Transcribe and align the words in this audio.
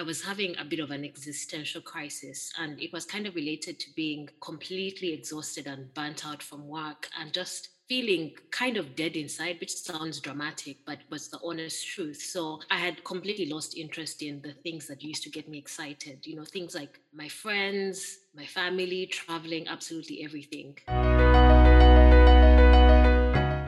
I 0.00 0.02
was 0.02 0.22
having 0.22 0.56
a 0.56 0.64
bit 0.64 0.80
of 0.80 0.92
an 0.92 1.04
existential 1.04 1.82
crisis, 1.82 2.50
and 2.58 2.80
it 2.80 2.90
was 2.90 3.04
kind 3.04 3.26
of 3.26 3.34
related 3.34 3.78
to 3.80 3.90
being 3.94 4.30
completely 4.40 5.12
exhausted 5.12 5.66
and 5.66 5.92
burnt 5.92 6.26
out 6.26 6.42
from 6.42 6.66
work 6.66 7.10
and 7.20 7.30
just 7.34 7.68
feeling 7.86 8.32
kind 8.50 8.78
of 8.78 8.96
dead 8.96 9.14
inside, 9.14 9.58
which 9.60 9.76
sounds 9.76 10.18
dramatic, 10.18 10.78
but 10.86 11.00
was 11.10 11.28
the 11.28 11.38
honest 11.44 11.86
truth. 11.86 12.16
So 12.16 12.60
I 12.70 12.78
had 12.78 13.04
completely 13.04 13.50
lost 13.50 13.76
interest 13.76 14.22
in 14.22 14.40
the 14.40 14.54
things 14.54 14.86
that 14.86 15.02
used 15.02 15.22
to 15.24 15.28
get 15.28 15.50
me 15.50 15.58
excited. 15.58 16.26
You 16.26 16.36
know, 16.36 16.46
things 16.46 16.74
like 16.74 16.98
my 17.12 17.28
friends, 17.28 18.20
my 18.34 18.46
family, 18.46 19.04
traveling, 19.04 19.68
absolutely 19.68 20.24
everything. 20.24 20.78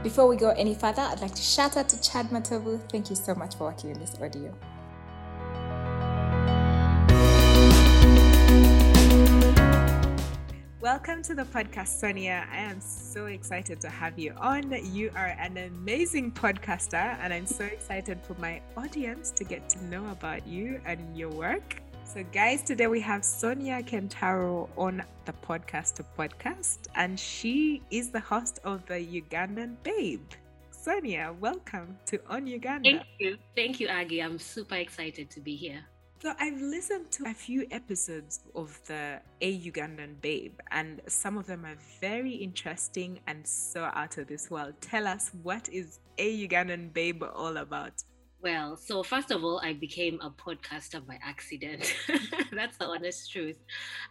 Before 0.03 0.27
we 0.27 0.37
go 0.37 0.49
any 0.57 0.75
further, 0.75 1.03
I'd 1.03 1.21
like 1.21 1.35
to 1.35 1.43
shout 1.43 1.77
out 1.77 1.91
to 1.91 2.01
Chad 2.01 2.31
Matovu. 2.31 2.81
Thank 2.91 3.11
you 3.11 3.17
so 3.17 3.35
much 3.35 3.55
for 3.57 3.65
working 3.65 3.93
on 3.93 4.01
this 4.01 4.15
audio. 4.19 4.57
Welcome 10.83 11.23
to 11.23 11.35
the 11.37 11.45
podcast, 11.45 12.01
Sonia. 12.01 12.45
I 12.51 12.57
am 12.57 12.81
so 12.81 13.27
excited 13.27 13.81
to 13.83 13.89
have 13.89 14.19
you 14.19 14.33
on. 14.37 14.73
You 14.93 15.13
are 15.15 15.29
an 15.39 15.57
amazing 15.57 16.33
podcaster, 16.33 17.17
and 17.21 17.33
I'm 17.33 17.47
so 17.47 17.63
excited 17.63 18.19
for 18.25 18.35
my 18.41 18.61
audience 18.77 19.31
to 19.31 19.45
get 19.45 19.69
to 19.69 19.85
know 19.85 20.05
about 20.11 20.45
you 20.45 20.81
and 20.85 21.17
your 21.17 21.29
work. 21.29 21.81
So, 22.03 22.25
guys, 22.33 22.65
today 22.65 22.89
we 22.89 23.01
have 23.01 23.25
Sonia 23.25 23.81
Kentaro 23.85 24.69
on 24.77 25.05
the 25.25 25.33
podcast 25.35 25.95
to 25.95 26.05
podcast, 26.19 26.79
and 26.97 27.17
she 27.17 27.81
is 27.93 28.11
the 28.11 28.19
host 28.19 28.59
of 28.65 28.85
the 28.87 28.95
Ugandan 28.95 29.77
Babe. 29.85 30.33
Sonia, 30.73 31.33
welcome 31.39 31.97
to 32.07 32.19
On 32.27 32.45
Uganda. 32.45 32.91
Thank 32.91 33.03
you. 33.21 33.39
Thank 33.55 33.79
you, 33.79 33.87
Aggie. 33.87 34.21
I'm 34.21 34.41
super 34.41 34.75
excited 34.75 35.31
to 35.31 35.41
be 35.41 35.55
here. 35.55 35.85
So 36.23 36.33
I've 36.39 36.61
listened 36.61 37.11
to 37.11 37.25
a 37.25 37.35
few 37.35 37.67
episodes 37.73 38.39
of 38.55 38.79
the 38.87 39.21
A 39.41 39.61
Ugandan 39.61 40.21
Babe, 40.21 40.53
and 40.71 41.01
some 41.09 41.37
of 41.37 41.49
them 41.49 41.65
are 41.65 41.75
very 42.01 42.31
interesting 42.31 43.19
and 43.27 43.45
so 43.45 43.91
out 43.93 44.19
of 44.19 44.29
this 44.29 44.49
world. 44.49 44.75
Tell 44.81 45.09
us 45.09 45.33
what 45.43 45.69
is 45.71 45.99
A 46.19 46.47
Ugandan 46.47 46.93
Babe 46.93 47.25
all 47.25 47.57
about? 47.57 48.05
Well, 48.43 48.77
so 48.77 49.05
first 49.05 49.31
of 49.31 49.45
all, 49.45 49.61
I 49.63 49.73
became 49.73 50.19
a 50.21 50.29
podcaster 50.29 51.07
by 51.07 51.17
accident. 51.23 51.95
That's 52.53 52.77
the 52.77 52.87
honest 52.87 53.31
truth. 53.31 53.59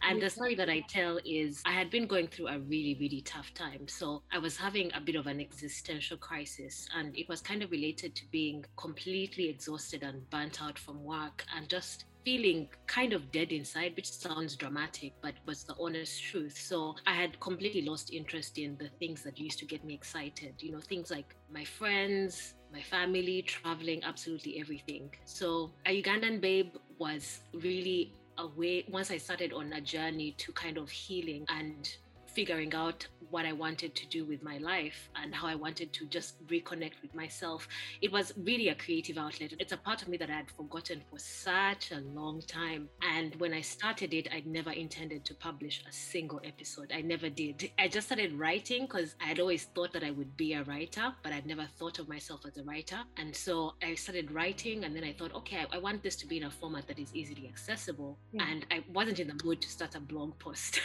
And 0.03 0.21
the 0.21 0.29
story 0.29 0.55
that 0.55 0.69
I 0.69 0.85
tell 0.87 1.19
is 1.25 1.61
I 1.65 1.73
had 1.73 1.89
been 1.89 2.07
going 2.07 2.29
through 2.29 2.47
a 2.47 2.57
really, 2.59 2.95
really 2.97 3.19
tough 3.25 3.53
time. 3.53 3.89
So 3.89 4.23
I 4.31 4.37
was 4.37 4.55
having 4.55 4.89
a 4.93 5.01
bit 5.01 5.15
of 5.15 5.27
an 5.27 5.41
existential 5.41 6.15
crisis, 6.15 6.87
and 6.95 7.13
it 7.17 7.27
was 7.27 7.41
kind 7.41 7.61
of 7.61 7.71
related 7.71 8.15
to 8.15 8.23
being 8.31 8.63
completely 8.77 9.49
exhausted 9.49 10.01
and 10.01 10.29
burnt 10.29 10.63
out 10.63 10.79
from 10.79 11.03
work 11.03 11.43
and 11.53 11.67
just 11.67 12.05
feeling 12.23 12.69
kind 12.87 13.11
of 13.11 13.33
dead 13.33 13.51
inside, 13.51 13.97
which 13.97 14.09
sounds 14.09 14.55
dramatic, 14.55 15.11
but 15.21 15.33
was 15.45 15.65
the 15.65 15.75
honest 15.77 16.23
truth. 16.23 16.57
So 16.57 16.95
I 17.05 17.15
had 17.15 17.37
completely 17.41 17.81
lost 17.81 18.13
interest 18.13 18.57
in 18.57 18.77
the 18.77 18.87
things 18.97 19.23
that 19.23 19.37
used 19.37 19.59
to 19.59 19.65
get 19.65 19.83
me 19.83 19.93
excited. 19.93 20.53
You 20.59 20.71
know, 20.71 20.79
things 20.79 21.11
like 21.11 21.35
my 21.51 21.65
friends, 21.65 22.53
my 22.71 22.81
family, 22.81 23.41
traveling, 23.41 24.03
absolutely 24.03 24.59
everything. 24.59 25.13
So 25.25 25.71
a 25.85 26.01
Ugandan 26.01 26.41
babe 26.41 26.75
was 26.97 27.41
really 27.53 28.13
a 28.37 28.47
way, 28.47 28.85
once 28.89 29.11
I 29.11 29.17
started 29.17 29.53
on 29.53 29.73
a 29.73 29.81
journey 29.81 30.33
to 30.37 30.51
kind 30.53 30.77
of 30.77 30.89
healing 30.89 31.45
and 31.49 31.89
figuring 32.27 32.73
out 32.73 33.05
what 33.31 33.45
I 33.45 33.53
wanted 33.53 33.95
to 33.95 34.07
do 34.07 34.25
with 34.25 34.43
my 34.43 34.57
life 34.57 35.09
and 35.15 35.33
how 35.33 35.47
I 35.47 35.55
wanted 35.55 35.93
to 35.93 36.05
just 36.05 36.45
reconnect 36.47 37.01
with 37.01 37.15
myself. 37.15 37.67
It 38.01 38.11
was 38.11 38.33
really 38.37 38.69
a 38.69 38.75
creative 38.75 39.17
outlet. 39.17 39.53
It's 39.59 39.71
a 39.71 39.77
part 39.77 40.01
of 40.01 40.07
me 40.07 40.17
that 40.17 40.29
I 40.29 40.33
had 40.33 40.51
forgotten 40.51 41.01
for 41.09 41.17
such 41.17 41.91
a 41.91 42.01
long 42.13 42.41
time. 42.41 42.89
And 43.01 43.35
when 43.35 43.53
I 43.53 43.61
started 43.61 44.13
it, 44.13 44.27
I'd 44.33 44.45
never 44.45 44.71
intended 44.71 45.25
to 45.25 45.33
publish 45.33 45.83
a 45.87 45.91
single 45.91 46.41
episode. 46.43 46.91
I 46.93 47.01
never 47.01 47.29
did. 47.29 47.71
I 47.79 47.87
just 47.87 48.07
started 48.07 48.33
writing 48.37 48.85
because 48.85 49.15
I'd 49.21 49.39
always 49.39 49.63
thought 49.65 49.93
that 49.93 50.03
I 50.03 50.11
would 50.11 50.35
be 50.37 50.53
a 50.53 50.63
writer, 50.63 51.13
but 51.23 51.31
I'd 51.31 51.45
never 51.45 51.65
thought 51.77 51.99
of 51.99 52.09
myself 52.09 52.41
as 52.45 52.57
a 52.57 52.63
writer. 52.63 52.99
And 53.17 53.35
so 53.35 53.73
I 53.81 53.95
started 53.95 54.31
writing, 54.31 54.83
and 54.83 54.95
then 54.95 55.03
I 55.03 55.13
thought, 55.13 55.33
okay, 55.35 55.65
I, 55.71 55.77
want 55.77 56.03
this 56.03 56.15
to 56.17 56.27
be 56.27 56.37
in 56.37 56.43
a 56.43 56.51
format 56.51 56.87
that 56.87 56.99
is 56.99 57.13
easily 57.15 57.47
accessible. 57.47 58.17
Yeah. 58.31 58.45
And 58.49 58.65
I 58.69 58.83
wasn't 58.93 59.19
in 59.19 59.27
the 59.27 59.43
mood 59.43 59.61
to 59.61 59.69
start 59.69 59.95
a 59.95 59.99
blog 59.99 60.37
post. 60.39 60.79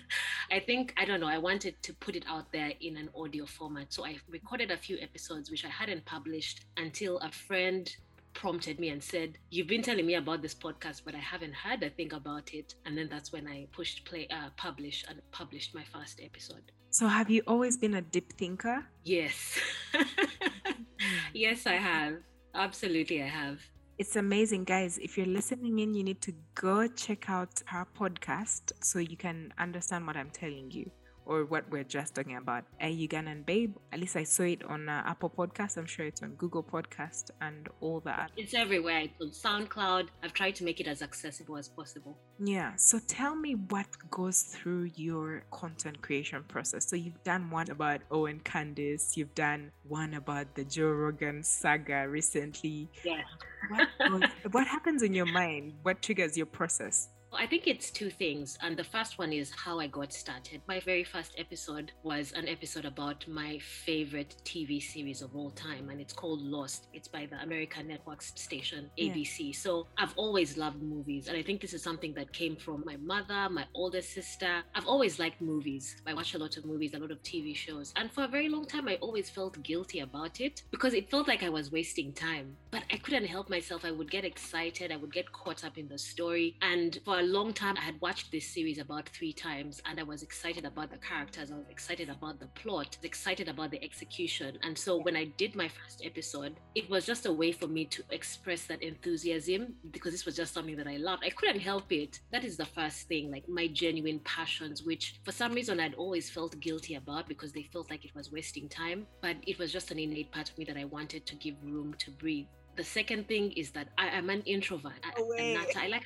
I 0.50 0.58
think, 0.60 0.94
I 0.98 1.04
don't 1.04 1.20
know, 1.20 1.28
I 1.28 1.38
wanted 1.38 1.82
to 1.82 1.91
put 2.00 2.16
it 2.16 2.24
out 2.28 2.50
there 2.52 2.72
in 2.80 2.96
an 2.96 3.08
audio 3.16 3.46
format. 3.46 3.92
So 3.92 4.04
I 4.04 4.16
recorded 4.28 4.70
a 4.70 4.76
few 4.76 4.98
episodes 4.98 5.50
which 5.50 5.64
I 5.64 5.68
hadn't 5.68 6.04
published 6.04 6.64
until 6.76 7.18
a 7.18 7.30
friend 7.30 7.94
prompted 8.34 8.78
me 8.78 8.88
and 8.88 9.02
said, 9.02 9.38
You've 9.50 9.66
been 9.66 9.82
telling 9.82 10.06
me 10.06 10.14
about 10.14 10.42
this 10.42 10.54
podcast, 10.54 11.02
but 11.04 11.14
I 11.14 11.18
haven't 11.18 11.54
heard 11.54 11.82
a 11.82 11.90
thing 11.90 12.12
about 12.12 12.54
it. 12.54 12.74
And 12.86 12.96
then 12.96 13.08
that's 13.10 13.32
when 13.32 13.46
I 13.46 13.66
pushed 13.72 14.04
play, 14.04 14.28
uh, 14.30 14.50
publish, 14.56 15.04
and 15.08 15.20
published 15.30 15.74
my 15.74 15.84
first 15.84 16.20
episode. 16.22 16.72
So, 16.90 17.06
have 17.06 17.30
you 17.30 17.42
always 17.46 17.76
been 17.76 17.94
a 17.94 18.02
deep 18.02 18.32
thinker? 18.34 18.84
Yes. 19.04 19.58
yes, 21.32 21.66
I 21.66 21.74
have. 21.74 22.16
Absolutely, 22.54 23.22
I 23.22 23.28
have. 23.28 23.60
It's 23.98 24.16
amazing, 24.16 24.64
guys. 24.64 24.98
If 24.98 25.16
you're 25.16 25.26
listening 25.26 25.78
in, 25.78 25.94
you 25.94 26.04
need 26.04 26.20
to 26.22 26.34
go 26.54 26.86
check 26.88 27.30
out 27.30 27.62
her 27.66 27.86
podcast 27.98 28.72
so 28.80 28.98
you 28.98 29.16
can 29.16 29.52
understand 29.58 30.06
what 30.06 30.16
I'm 30.16 30.30
telling 30.30 30.70
you 30.70 30.90
or 31.26 31.44
what 31.44 31.70
we're 31.70 31.84
just 31.84 32.14
talking 32.14 32.36
about, 32.36 32.64
A 32.80 33.08
Ugandan 33.08 33.44
Babe. 33.44 33.76
At 33.92 34.00
least 34.00 34.16
I 34.16 34.24
saw 34.24 34.44
it 34.44 34.64
on 34.64 34.88
uh, 34.88 35.02
Apple 35.06 35.30
Podcast. 35.30 35.76
I'm 35.76 35.86
sure 35.86 36.06
it's 36.06 36.22
on 36.22 36.34
Google 36.34 36.62
Podcast 36.62 37.30
and 37.40 37.68
all 37.80 38.00
that. 38.00 38.30
It's 38.36 38.54
everywhere. 38.54 39.04
It's 39.20 39.44
on 39.44 39.66
SoundCloud. 39.66 40.08
I've 40.22 40.32
tried 40.32 40.54
to 40.56 40.64
make 40.64 40.80
it 40.80 40.86
as 40.86 41.02
accessible 41.02 41.56
as 41.56 41.68
possible. 41.68 42.18
Yeah. 42.38 42.74
So 42.76 42.98
tell 43.06 43.34
me 43.34 43.54
what 43.54 43.86
goes 44.10 44.42
through 44.42 44.90
your 44.96 45.44
content 45.50 46.02
creation 46.02 46.44
process. 46.48 46.88
So 46.88 46.96
you've 46.96 47.22
done 47.22 47.50
one 47.50 47.70
about 47.70 48.00
Owen 48.10 48.40
Candace. 48.44 49.16
You've 49.16 49.34
done 49.34 49.70
one 49.86 50.14
about 50.14 50.54
the 50.54 50.64
Joe 50.64 50.90
Rogan 50.90 51.42
saga 51.42 52.08
recently. 52.08 52.90
Yeah. 53.04 53.22
What, 53.68 53.88
goes, 54.10 54.22
what 54.50 54.66
happens 54.66 55.02
in 55.02 55.14
your 55.14 55.26
mind? 55.26 55.74
What 55.82 56.02
triggers 56.02 56.36
your 56.36 56.46
process? 56.46 57.08
I 57.34 57.46
think 57.46 57.66
it's 57.66 57.90
two 57.90 58.10
things. 58.10 58.58
And 58.62 58.76
the 58.76 58.84
first 58.84 59.18
one 59.18 59.32
is 59.32 59.50
how 59.50 59.80
I 59.80 59.86
got 59.86 60.12
started. 60.12 60.60
My 60.68 60.80
very 60.80 61.02
first 61.02 61.34
episode 61.38 61.92
was 62.02 62.32
an 62.32 62.46
episode 62.46 62.84
about 62.84 63.26
my 63.26 63.58
favorite 63.58 64.36
TV 64.44 64.82
series 64.82 65.22
of 65.22 65.34
all 65.34 65.50
time, 65.50 65.88
and 65.88 66.00
it's 66.00 66.12
called 66.12 66.42
Lost. 66.42 66.88
It's 66.92 67.08
by 67.08 67.26
the 67.26 67.40
American 67.42 67.88
network 67.88 68.22
station 68.22 68.90
ABC. 68.98 69.38
Yeah. 69.38 69.52
So 69.54 69.86
I've 69.98 70.12
always 70.16 70.56
loved 70.58 70.82
movies. 70.82 71.28
And 71.28 71.36
I 71.36 71.42
think 71.42 71.60
this 71.60 71.72
is 71.72 71.82
something 71.82 72.12
that 72.14 72.32
came 72.32 72.54
from 72.54 72.84
my 72.84 72.96
mother, 72.96 73.48
my 73.50 73.64
older 73.74 74.02
sister. 74.02 74.62
I've 74.74 74.86
always 74.86 75.18
liked 75.18 75.40
movies. 75.40 75.96
I 76.06 76.14
watch 76.14 76.34
a 76.34 76.38
lot 76.38 76.56
of 76.56 76.66
movies, 76.66 76.94
a 76.94 76.98
lot 76.98 77.10
of 77.10 77.22
TV 77.22 77.56
shows. 77.56 77.92
And 77.96 78.12
for 78.12 78.24
a 78.24 78.28
very 78.28 78.48
long 78.48 78.66
time, 78.66 78.88
I 78.88 78.96
always 78.96 79.30
felt 79.30 79.62
guilty 79.62 80.00
about 80.00 80.40
it 80.40 80.62
because 80.70 80.92
it 80.92 81.10
felt 81.10 81.28
like 81.28 81.42
I 81.42 81.48
was 81.48 81.72
wasting 81.72 82.12
time. 82.12 82.56
But 82.70 82.82
I 82.92 82.98
couldn't 82.98 83.24
help 83.24 83.48
myself. 83.48 83.84
I 83.84 83.90
would 83.90 84.10
get 84.10 84.24
excited, 84.24 84.92
I 84.92 84.96
would 84.96 85.12
get 85.12 85.32
caught 85.32 85.64
up 85.64 85.78
in 85.78 85.88
the 85.88 85.98
story. 85.98 86.56
And 86.60 86.98
for 87.04 87.21
a 87.22 87.24
long 87.24 87.52
time, 87.52 87.76
I 87.76 87.82
had 87.82 88.00
watched 88.00 88.32
this 88.32 88.44
series 88.44 88.78
about 88.78 89.08
three 89.08 89.32
times 89.32 89.80
and 89.86 90.00
I 90.00 90.02
was 90.02 90.24
excited 90.24 90.64
about 90.64 90.90
the 90.90 90.96
characters. 90.96 91.52
I 91.52 91.54
was 91.54 91.68
excited 91.70 92.08
about 92.08 92.40
the 92.40 92.48
plot, 92.48 92.98
excited 93.04 93.46
about 93.46 93.70
the 93.70 93.82
execution. 93.84 94.58
And 94.64 94.76
so 94.76 95.00
when 95.00 95.14
I 95.14 95.26
did 95.36 95.54
my 95.54 95.68
first 95.68 96.02
episode, 96.04 96.56
it 96.74 96.90
was 96.90 97.06
just 97.06 97.26
a 97.26 97.32
way 97.32 97.52
for 97.52 97.68
me 97.68 97.84
to 97.84 98.02
express 98.10 98.64
that 98.64 98.82
enthusiasm 98.82 99.74
because 99.92 100.10
this 100.10 100.26
was 100.26 100.34
just 100.34 100.52
something 100.52 100.76
that 100.76 100.88
I 100.88 100.96
loved. 100.96 101.22
I 101.24 101.30
couldn't 101.30 101.60
help 101.60 101.92
it. 101.92 102.18
That 102.32 102.42
is 102.42 102.56
the 102.56 102.66
first 102.66 103.06
thing, 103.06 103.30
like 103.30 103.48
my 103.48 103.68
genuine 103.68 104.18
passions, 104.24 104.82
which 104.82 105.20
for 105.22 105.30
some 105.30 105.52
reason 105.52 105.78
I'd 105.78 105.94
always 105.94 106.28
felt 106.28 106.58
guilty 106.58 106.96
about 106.96 107.28
because 107.28 107.52
they 107.52 107.68
felt 107.72 107.88
like 107.88 108.04
it 108.04 108.16
was 108.16 108.32
wasting 108.32 108.68
time. 108.68 109.06
But 109.20 109.36
it 109.46 109.60
was 109.60 109.72
just 109.72 109.92
an 109.92 110.00
innate 110.00 110.32
part 110.32 110.50
of 110.50 110.58
me 110.58 110.64
that 110.64 110.76
I 110.76 110.86
wanted 110.86 111.24
to 111.26 111.36
give 111.36 111.54
room 111.62 111.94
to 111.98 112.10
breathe. 112.10 112.46
The 112.74 112.82
second 112.82 113.28
thing 113.28 113.52
is 113.52 113.70
that 113.72 113.88
I 113.98 114.08
am 114.08 114.30
an 114.30 114.40
introvert. 114.42 114.94
I, 115.04 115.66
I 115.76 115.88
like 115.88 116.04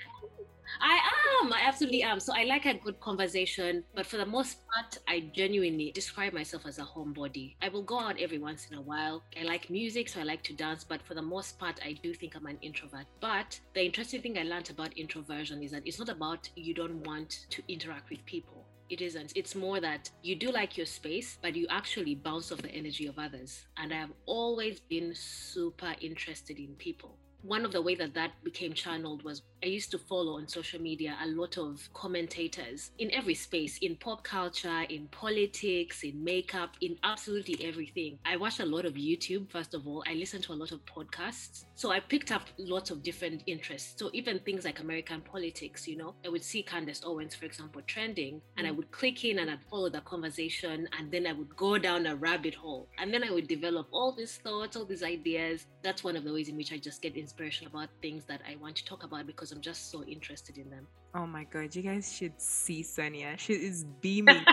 I 0.81 1.01
am. 1.43 1.53
I 1.53 1.61
absolutely 1.65 2.03
am. 2.03 2.21
So 2.21 2.33
I 2.35 2.45
like 2.45 2.67
a 2.67 2.75
good 2.75 3.01
conversation, 3.01 3.85
but 3.95 4.07
for 4.07 4.17
the 4.17 4.27
most 4.27 4.59
part, 4.69 4.99
I 5.09 5.31
genuinely 5.35 5.93
describe 5.93 6.33
myself 6.33 6.67
as 6.67 6.79
a 6.79 6.83
homebody. 6.83 7.55
I 7.63 7.69
will 7.69 7.83
go 7.83 8.01
out 8.01 8.21
every 8.21 8.39
once 8.39 8.67
in 8.71 8.77
a 8.77 8.81
while. 8.81 9.23
I 9.39 9.45
like 9.45 9.71
music, 9.71 10.09
so 10.09 10.21
I 10.21 10.25
like 10.25 10.43
to 10.45 10.53
dance, 10.53 10.85
but 10.85 11.03
for 11.03 11.15
the 11.15 11.23
most 11.23 11.59
part, 11.59 11.81
I 11.85 11.93
do 12.03 12.15
think 12.15 12.35
I'm 12.37 12.47
an 12.47 12.59
introvert. 12.63 13.07
But 13.21 13.59
the 13.75 13.85
interesting 13.85 14.23
thing 14.23 14.39
I 14.39 14.43
learned 14.43 14.71
about 14.71 14.97
introversion 14.97 15.63
is 15.63 15.71
that 15.73 15.87
it's 15.87 15.99
not 15.99 16.09
about 16.09 16.49
you 16.57 16.75
don't 16.75 17.07
want 17.07 17.47
to 17.51 17.63
interact 17.69 18.11
with 18.11 18.25
people. 18.27 18.67
It 18.89 19.01
isn't. 19.01 19.33
It's 19.35 19.57
more 19.57 19.81
that 19.81 20.11
you 20.23 20.37
do 20.37 20.53
like 20.53 20.77
your 20.77 20.87
space, 20.87 21.39
but 21.43 21.57
you 21.57 21.67
actually 21.71 22.15
bounce 22.15 22.53
off 22.53 22.63
the 22.63 22.71
energy 22.71 23.07
of 23.09 23.19
others. 23.19 23.67
And 23.79 23.93
I 23.93 23.97
have 23.97 24.13
always 24.27 24.79
been 24.79 25.13
super 25.15 25.95
interested 26.01 26.59
in 26.59 26.77
people 26.77 27.19
one 27.47 27.65
of 27.65 27.73
the 27.73 27.81
way 27.81 27.95
that 27.95 28.15
that 28.15 28.33
became 28.43 28.73
channeled 28.73 29.23
was 29.23 29.43
I 29.63 29.67
used 29.67 29.91
to 29.93 29.99
follow 29.99 30.37
on 30.37 30.49
social 30.49 30.81
media 30.81 31.17
a 31.23 31.29
lot 31.29 31.59
of 31.59 31.89
commentators 31.95 32.91
in 32.99 33.11
every 33.13 33.35
space, 33.35 33.79
in 33.79 33.97
pop 33.97 34.25
culture, 34.25 34.83
in 34.89 35.07
politics, 35.09 36.03
in 36.03 36.23
makeup, 36.23 36.77
in 36.81 36.99
absolutely 37.05 37.65
everything. 37.65 38.19
I 38.25 38.37
watched 38.37 38.61
a 38.61 38.67
lot 38.67 38.85
of 38.85 38.95
YouTube, 38.95 39.51
first 39.51 39.75
of 39.75 39.87
all. 39.87 40.05
I 40.07 40.15
listened 40.15 40.45
to 40.45 40.53
a 40.53 40.55
lot 40.55 40.73
of 40.73 40.85
podcasts. 40.85 41.65
So 41.75 41.91
I 41.91 42.01
picked 42.01 42.33
up 42.33 42.43
lots 42.59 42.91
of 42.91 43.03
different 43.03 43.43
interests. 43.47 43.95
So 43.97 44.11
even 44.13 44.41
things 44.41 44.65
like 44.65 44.81
American 44.81 45.21
politics, 45.21 45.87
you 45.87 45.97
know, 45.97 46.15
I 46.25 46.29
would 46.29 46.45
see 46.45 46.63
Candace 46.63 47.03
Owens, 47.05 47.35
for 47.35 47.45
example, 47.45 47.83
trending, 47.87 48.41
and 48.57 48.67
I 48.67 48.71
mm. 48.71 48.77
would 48.77 48.91
click 48.91 49.25
in 49.25 49.39
and 49.39 49.51
I'd 49.51 49.63
follow 49.71 49.89
the 49.89 50.01
conversation, 50.01 50.89
and 50.99 51.11
then 51.11 51.27
I 51.27 51.33
would 51.33 51.55
go 51.57 51.79
down 51.79 52.07
a 52.07 52.17
rabbit 52.17 52.55
hole. 52.55 52.89
And 52.99 53.13
then 53.13 53.23
I 53.23 53.31
would 53.31 53.47
develop 53.47 53.89
all 53.93 54.13
these 54.13 54.37
thoughts, 54.37 54.77
all 54.77 54.85
these 54.85 55.03
ideas. 55.03 55.67
That's 55.83 56.03
one 56.03 56.17
of 56.17 56.25
the 56.25 56.33
ways 56.33 56.49
in 56.49 56.57
which 56.57 56.73
I 56.73 56.79
just 56.79 57.03
get 57.03 57.17
inspiration 57.37 57.67
about 57.67 57.89
things 58.01 58.25
that 58.25 58.41
I 58.51 58.57
want 58.57 58.77
to 58.77 58.85
talk 58.85 59.05
about 59.05 59.27
because 59.27 59.53
I'm 59.53 59.61
just 59.61 59.91
so 59.91 60.03
interested 60.05 60.57
in 60.57 60.71
them. 60.71 60.87
Oh 61.15 61.27
my 61.27 61.45
god, 61.45 61.75
you 61.77 61.83
guys 61.83 62.11
should 62.13 62.41
see 62.41 62.83
Sonia. 62.83 63.35
She 63.37 63.53
is 63.53 63.85
beaming. 64.01 64.45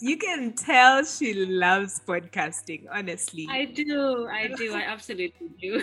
You 0.00 0.16
can 0.16 0.52
tell 0.54 1.04
she 1.04 1.46
loves 1.46 2.00
podcasting, 2.06 2.84
honestly. 2.92 3.46
I 3.50 3.64
do. 3.66 4.26
I 4.28 4.48
do. 4.48 4.74
I 4.74 4.82
absolutely 4.82 5.48
do. 5.60 5.82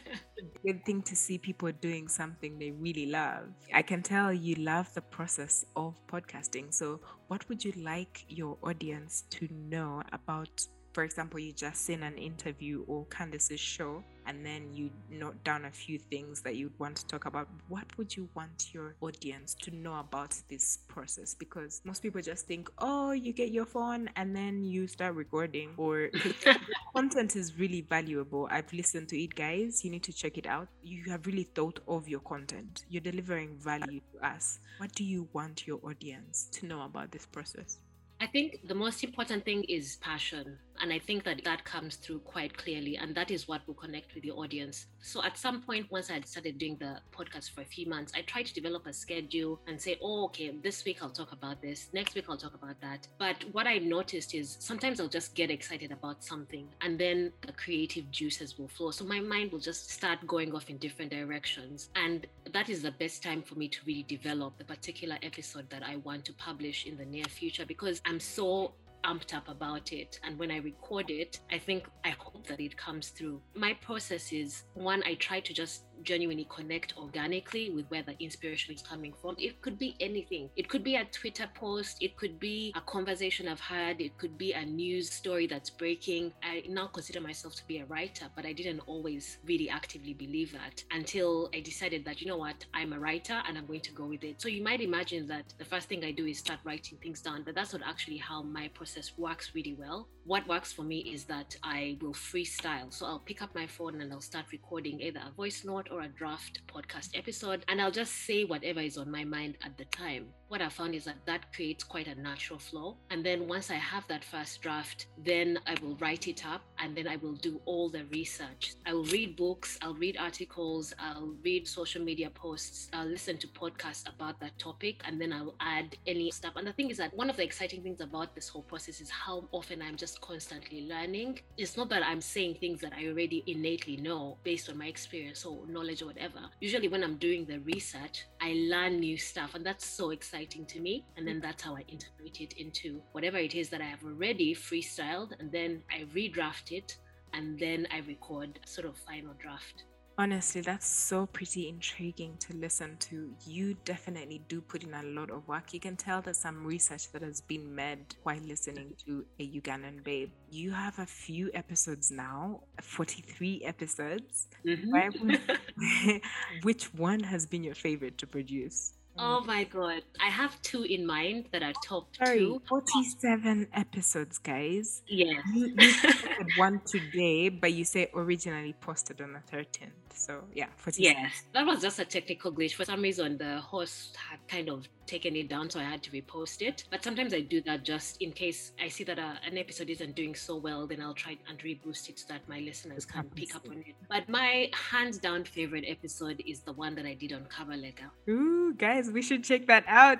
Good 0.66 0.84
thing 0.84 1.02
to 1.02 1.16
see 1.16 1.38
people 1.38 1.70
doing 1.80 2.08
something 2.08 2.58
they 2.58 2.70
really 2.70 3.06
love. 3.06 3.44
I 3.72 3.82
can 3.82 4.02
tell 4.02 4.32
you 4.32 4.54
love 4.56 4.92
the 4.94 5.02
process 5.02 5.64
of 5.76 5.94
podcasting. 6.06 6.72
So, 6.72 7.00
what 7.28 7.48
would 7.48 7.64
you 7.64 7.72
like 7.76 8.24
your 8.28 8.56
audience 8.62 9.24
to 9.30 9.48
know 9.50 10.02
about 10.12 10.66
for 10.92 11.04
example, 11.04 11.38
you 11.38 11.52
just 11.52 11.84
seen 11.84 12.02
an 12.02 12.16
interview 12.16 12.84
or 12.86 13.06
Candace's 13.06 13.60
show, 13.60 14.04
and 14.26 14.44
then 14.44 14.72
you 14.72 14.90
note 15.10 15.42
down 15.42 15.64
a 15.64 15.70
few 15.70 15.98
things 15.98 16.42
that 16.42 16.56
you'd 16.56 16.78
want 16.78 16.96
to 16.96 17.06
talk 17.06 17.24
about, 17.24 17.48
what 17.68 17.84
would 17.96 18.14
you 18.16 18.28
want 18.34 18.72
your 18.72 18.94
audience 19.00 19.54
to 19.62 19.74
know 19.74 19.98
about 19.98 20.34
this 20.48 20.78
process? 20.88 21.34
Because 21.34 21.80
most 21.84 22.02
people 22.02 22.20
just 22.20 22.46
think, 22.46 22.70
oh, 22.78 23.12
you 23.12 23.32
get 23.32 23.50
your 23.50 23.64
phone 23.64 24.10
and 24.16 24.36
then 24.36 24.62
you 24.62 24.86
start 24.86 25.14
recording, 25.14 25.70
or 25.76 26.10
content 26.94 27.36
is 27.36 27.58
really 27.58 27.80
valuable. 27.80 28.48
I've 28.50 28.72
listened 28.72 29.08
to 29.08 29.20
it, 29.20 29.34
guys. 29.34 29.84
You 29.84 29.90
need 29.90 30.02
to 30.04 30.12
check 30.12 30.36
it 30.36 30.46
out. 30.46 30.68
You 30.82 31.04
have 31.10 31.26
really 31.26 31.44
thought 31.44 31.80
of 31.88 32.08
your 32.08 32.20
content, 32.20 32.84
you're 32.88 33.00
delivering 33.00 33.56
value 33.56 34.00
to 34.12 34.26
us. 34.26 34.60
What 34.78 34.92
do 34.94 35.04
you 35.04 35.28
want 35.32 35.66
your 35.66 35.80
audience 35.82 36.48
to 36.52 36.66
know 36.66 36.82
about 36.82 37.10
this 37.10 37.26
process? 37.26 37.78
I 38.22 38.26
think 38.28 38.68
the 38.68 38.74
most 38.74 39.02
important 39.02 39.44
thing 39.44 39.64
is 39.64 39.96
passion. 39.96 40.56
And 40.82 40.92
I 40.92 40.98
think 40.98 41.22
that 41.24 41.44
that 41.44 41.64
comes 41.64 41.96
through 41.96 42.18
quite 42.20 42.56
clearly. 42.56 42.96
And 42.96 43.14
that 43.14 43.30
is 43.30 43.46
what 43.46 43.66
will 43.66 43.74
connect 43.74 44.14
with 44.14 44.24
the 44.24 44.32
audience. 44.32 44.86
So 45.00 45.22
at 45.22 45.38
some 45.38 45.62
point, 45.62 45.86
once 45.90 46.10
I 46.10 46.14
had 46.14 46.26
started 46.26 46.58
doing 46.58 46.76
the 46.78 46.98
podcast 47.16 47.52
for 47.52 47.60
a 47.60 47.64
few 47.64 47.88
months, 47.88 48.12
I 48.16 48.22
tried 48.22 48.46
to 48.46 48.54
develop 48.54 48.86
a 48.86 48.92
schedule 48.92 49.60
and 49.68 49.80
say, 49.80 49.96
oh, 50.02 50.24
okay, 50.24 50.52
this 50.62 50.84
week 50.84 50.98
I'll 51.00 51.10
talk 51.10 51.30
about 51.32 51.62
this. 51.62 51.88
Next 51.92 52.16
week 52.16 52.24
I'll 52.28 52.36
talk 52.36 52.54
about 52.54 52.80
that. 52.80 53.06
But 53.18 53.36
what 53.52 53.68
I 53.68 53.78
noticed 53.78 54.34
is 54.34 54.56
sometimes 54.58 55.00
I'll 55.00 55.08
just 55.08 55.34
get 55.36 55.50
excited 55.50 55.92
about 55.92 56.24
something 56.24 56.66
and 56.80 56.98
then 56.98 57.32
the 57.46 57.52
creative 57.52 58.10
juices 58.10 58.58
will 58.58 58.68
flow. 58.68 58.90
So 58.90 59.04
my 59.04 59.20
mind 59.20 59.52
will 59.52 59.60
just 59.60 59.90
start 59.90 60.26
going 60.26 60.52
off 60.52 60.68
in 60.68 60.78
different 60.78 61.12
directions. 61.12 61.90
And 61.94 62.26
that 62.52 62.68
is 62.68 62.82
the 62.82 62.90
best 62.92 63.22
time 63.22 63.42
for 63.42 63.54
me 63.54 63.68
to 63.68 63.78
really 63.86 64.02
develop 64.02 64.58
the 64.58 64.64
particular 64.64 65.16
episode 65.22 65.70
that 65.70 65.82
I 65.84 65.96
want 65.96 66.24
to 66.24 66.32
publish 66.32 66.86
in 66.86 66.96
the 66.96 67.04
near 67.04 67.24
future 67.24 67.64
because 67.64 68.02
I'm 68.04 68.18
so 68.18 68.72
amped 69.04 69.34
up 69.34 69.48
about 69.48 69.92
it. 69.92 70.18
And 70.24 70.38
when 70.38 70.50
I 70.50 70.58
record 70.58 71.10
it, 71.10 71.40
I 71.50 71.58
think 71.58 71.88
I 72.04 72.10
hope 72.10 72.46
that 72.46 72.60
it 72.60 72.76
comes 72.76 73.08
through. 73.08 73.40
My 73.54 73.74
process 73.74 74.32
is 74.32 74.64
one, 74.74 75.02
I 75.04 75.14
try 75.14 75.40
to 75.40 75.52
just 75.52 75.84
genuinely 76.04 76.46
connect 76.48 76.94
organically 76.96 77.70
with 77.70 77.86
where 77.90 78.02
the 78.02 78.20
inspiration 78.22 78.74
is 78.74 78.82
coming 78.82 79.12
from. 79.20 79.36
It 79.38 79.60
could 79.60 79.78
be 79.78 79.96
anything. 80.00 80.50
It 80.56 80.68
could 80.68 80.84
be 80.84 80.96
a 80.96 81.04
Twitter 81.04 81.48
post, 81.54 81.98
it 82.00 82.16
could 82.16 82.38
be 82.38 82.72
a 82.74 82.80
conversation 82.80 83.48
I've 83.48 83.60
had, 83.60 84.00
it 84.00 84.16
could 84.18 84.36
be 84.38 84.52
a 84.52 84.64
news 84.64 85.10
story 85.10 85.46
that's 85.46 85.70
breaking. 85.70 86.32
I 86.42 86.64
now 86.68 86.86
consider 86.86 87.20
myself 87.20 87.54
to 87.56 87.66
be 87.66 87.78
a 87.78 87.84
writer, 87.86 88.26
but 88.34 88.46
I 88.46 88.52
didn't 88.52 88.80
always 88.86 89.38
really 89.46 89.68
actively 89.68 90.14
believe 90.14 90.52
that 90.52 90.82
until 90.90 91.50
I 91.54 91.60
decided 91.60 92.04
that, 92.04 92.20
you 92.20 92.26
know 92.26 92.36
what, 92.36 92.64
I'm 92.74 92.92
a 92.92 92.98
writer 92.98 93.42
and 93.46 93.56
I'm 93.56 93.66
going 93.66 93.80
to 93.80 93.92
go 93.92 94.06
with 94.06 94.24
it. 94.24 94.40
So 94.40 94.48
you 94.48 94.62
might 94.62 94.80
imagine 94.80 95.26
that 95.28 95.54
the 95.58 95.64
first 95.64 95.88
thing 95.88 96.04
I 96.04 96.12
do 96.12 96.26
is 96.26 96.38
start 96.38 96.60
writing 96.64 96.98
things 96.98 97.20
down, 97.20 97.42
but 97.42 97.54
that's 97.54 97.72
not 97.72 97.82
actually 97.86 98.18
how 98.18 98.42
my 98.42 98.68
process 98.68 99.12
works 99.16 99.52
really 99.54 99.74
well. 99.78 100.08
What 100.24 100.46
works 100.48 100.72
for 100.72 100.82
me 100.82 100.98
is 100.98 101.24
that 101.24 101.56
I 101.62 101.98
will 102.00 102.14
freestyle. 102.14 102.92
So 102.92 103.06
I'll 103.06 103.18
pick 103.18 103.42
up 103.42 103.54
my 103.54 103.66
phone 103.66 104.00
and 104.00 104.12
I'll 104.12 104.20
start 104.20 104.46
recording 104.52 105.00
either 105.00 105.20
a 105.26 105.32
voice 105.32 105.64
note 105.64 105.88
or 105.92 106.02
a 106.02 106.08
draft 106.08 106.60
podcast 106.66 107.10
episode, 107.14 107.64
and 107.68 107.80
I'll 107.80 107.90
just 107.90 108.26
say 108.26 108.44
whatever 108.44 108.80
is 108.80 108.96
on 108.96 109.10
my 109.10 109.24
mind 109.24 109.58
at 109.62 109.76
the 109.76 109.84
time. 109.84 110.28
What 110.52 110.60
I 110.60 110.68
found 110.68 110.94
is 110.94 111.06
that 111.06 111.16
that 111.24 111.50
creates 111.54 111.82
quite 111.82 112.08
a 112.08 112.14
natural 112.14 112.58
flow. 112.58 112.98
And 113.08 113.24
then 113.24 113.48
once 113.48 113.70
I 113.70 113.76
have 113.76 114.06
that 114.08 114.22
first 114.22 114.60
draft, 114.60 115.06
then 115.16 115.58
I 115.66 115.76
will 115.80 115.96
write 115.96 116.28
it 116.28 116.44
up 116.44 116.60
and 116.78 116.94
then 116.94 117.08
I 117.08 117.16
will 117.16 117.32
do 117.32 117.58
all 117.64 117.88
the 117.88 118.04
research. 118.12 118.74
I 118.84 118.92
will 118.92 119.04
read 119.04 119.34
books, 119.34 119.78
I'll 119.80 119.94
read 119.94 120.18
articles, 120.18 120.92
I'll 120.98 121.32
read 121.42 121.66
social 121.66 122.04
media 122.04 122.28
posts, 122.28 122.90
I'll 122.92 123.06
listen 123.06 123.38
to 123.38 123.46
podcasts 123.46 124.06
about 124.06 124.40
that 124.40 124.58
topic, 124.58 125.00
and 125.06 125.18
then 125.18 125.32
I'll 125.32 125.54
add 125.60 125.96
any 126.06 126.30
stuff. 126.30 126.52
And 126.56 126.66
the 126.66 126.74
thing 126.74 126.90
is 126.90 126.98
that 126.98 127.16
one 127.16 127.30
of 127.30 127.38
the 127.38 127.44
exciting 127.44 127.82
things 127.82 128.02
about 128.02 128.34
this 128.34 128.50
whole 128.50 128.60
process 128.60 129.00
is 129.00 129.08
how 129.08 129.48
often 129.52 129.80
I'm 129.80 129.96
just 129.96 130.20
constantly 130.20 130.86
learning. 130.86 131.40
It's 131.56 131.78
not 131.78 131.88
that 131.88 132.04
I'm 132.04 132.20
saying 132.20 132.56
things 132.56 132.82
that 132.82 132.92
I 132.92 133.06
already 133.06 133.42
innately 133.46 133.96
know 133.96 134.36
based 134.44 134.68
on 134.68 134.76
my 134.76 134.88
experience 134.88 135.46
or 135.46 135.66
knowledge 135.66 136.02
or 136.02 136.06
whatever. 136.06 136.40
Usually, 136.60 136.88
when 136.88 137.02
I'm 137.02 137.16
doing 137.16 137.46
the 137.46 137.60
research, 137.60 138.26
I 138.38 138.52
learn 138.68 139.00
new 139.00 139.16
stuff, 139.16 139.54
and 139.54 139.64
that's 139.64 139.86
so 139.86 140.10
exciting 140.10 140.41
to 140.46 140.80
me. 140.80 141.04
And 141.16 141.26
then 141.26 141.40
that's 141.40 141.62
how 141.62 141.76
I 141.76 141.84
integrate 141.88 142.40
it 142.40 142.54
into 142.54 143.02
whatever 143.12 143.38
it 143.38 143.54
is 143.54 143.68
that 143.70 143.80
I 143.80 143.86
have 143.86 144.04
already 144.04 144.54
freestyled, 144.54 145.32
and 145.38 145.50
then 145.50 145.82
I 145.90 146.04
redraft 146.14 146.72
it, 146.72 146.96
and 147.32 147.58
then 147.58 147.86
I 147.92 147.98
record 147.98 148.60
sort 148.64 148.86
of 148.86 148.96
final 148.98 149.34
draft. 149.34 149.84
Honestly, 150.18 150.60
that's 150.60 150.86
so 150.86 151.24
pretty 151.26 151.68
intriguing 151.68 152.36
to 152.38 152.54
listen 152.54 152.96
to. 152.98 153.34
You 153.46 153.74
definitely 153.84 154.42
do 154.46 154.60
put 154.60 154.84
in 154.84 154.92
a 154.92 155.02
lot 155.02 155.30
of 155.30 155.48
work. 155.48 155.72
You 155.72 155.80
can 155.80 155.96
tell 155.96 156.20
there's 156.20 156.38
some 156.38 156.66
research 156.66 157.10
that 157.12 157.22
has 157.22 157.40
been 157.40 157.74
made 157.74 158.14
while 158.22 158.38
listening 158.44 158.94
to 159.06 159.24
a 159.40 159.48
Ugandan 159.48 160.04
babe. 160.04 160.30
You 160.50 160.70
have 160.72 160.98
a 160.98 161.06
few 161.06 161.50
episodes 161.54 162.10
now, 162.10 162.60
43 162.82 163.62
episodes. 163.64 164.48
Mm-hmm. 164.66 165.34
Which 166.62 166.92
one 166.92 167.20
has 167.20 167.46
been 167.46 167.64
your 167.64 167.74
favorite 167.74 168.18
to 168.18 168.26
produce? 168.26 168.92
Oh 169.18 169.40
mm. 169.42 169.46
my 169.46 169.64
god. 169.64 170.02
I 170.20 170.30
have 170.30 170.60
two 170.62 170.84
in 170.84 171.06
mind 171.06 171.46
that 171.52 171.62
are 171.62 171.72
top 171.84 172.08
Sorry, 172.16 172.38
two. 172.38 172.62
47 172.68 173.68
episodes, 173.74 174.38
guys. 174.38 175.02
Yes. 175.06 175.42
You, 175.54 175.66
you 175.66 175.74
posted 175.76 176.46
one 176.56 176.80
today, 176.86 177.48
but 177.48 177.72
you 177.72 177.84
say 177.84 178.10
originally 178.14 178.74
posted 178.80 179.20
on 179.20 179.34
the 179.34 179.56
13th. 179.56 179.90
So 180.14 180.44
yeah, 180.54 180.66
47. 180.76 181.22
Yes. 181.22 181.44
That 181.52 181.66
was 181.66 181.82
just 181.82 181.98
a 181.98 182.04
technical 182.04 182.52
glitch. 182.52 182.74
For 182.74 182.84
some 182.84 183.02
reason, 183.02 183.38
the 183.38 183.60
host 183.60 184.16
had 184.16 184.38
kind 184.48 184.68
of 184.68 184.88
taken 185.06 185.36
it 185.36 185.48
down, 185.48 185.70
so 185.70 185.80
I 185.80 185.84
had 185.84 186.02
to 186.04 186.10
repost 186.10 186.62
it. 186.62 186.84
But 186.90 187.02
sometimes 187.02 187.34
I 187.34 187.40
do 187.40 187.60
that 187.62 187.84
just 187.84 188.20
in 188.22 188.32
case 188.32 188.72
I 188.82 188.88
see 188.88 189.04
that 189.04 189.18
uh, 189.18 189.34
an 189.46 189.58
episode 189.58 189.90
isn't 189.90 190.14
doing 190.14 190.34
so 190.34 190.56
well, 190.56 190.86
then 190.86 191.00
I'll 191.00 191.14
try 191.14 191.36
and 191.48 191.58
reboost 191.58 192.08
it 192.08 192.18
so 192.18 192.26
that 192.28 192.48
my 192.48 192.60
listeners 192.60 193.04
can 193.04 193.24
pick 193.34 193.54
up 193.54 193.66
on 193.68 193.78
it. 193.78 193.94
But 194.08 194.28
my 194.28 194.70
hands 194.72 195.18
down 195.18 195.44
favorite 195.44 195.84
episode 195.86 196.42
is 196.46 196.60
the 196.60 196.72
one 196.72 196.94
that 196.94 197.06
I 197.06 197.14
did 197.14 197.32
on 197.32 197.46
Kabalega. 197.46 198.10
Ooh, 198.28 198.74
guys, 198.74 199.10
we 199.10 199.22
should 199.22 199.44
check 199.44 199.66
that 199.66 199.84
out. 199.86 200.18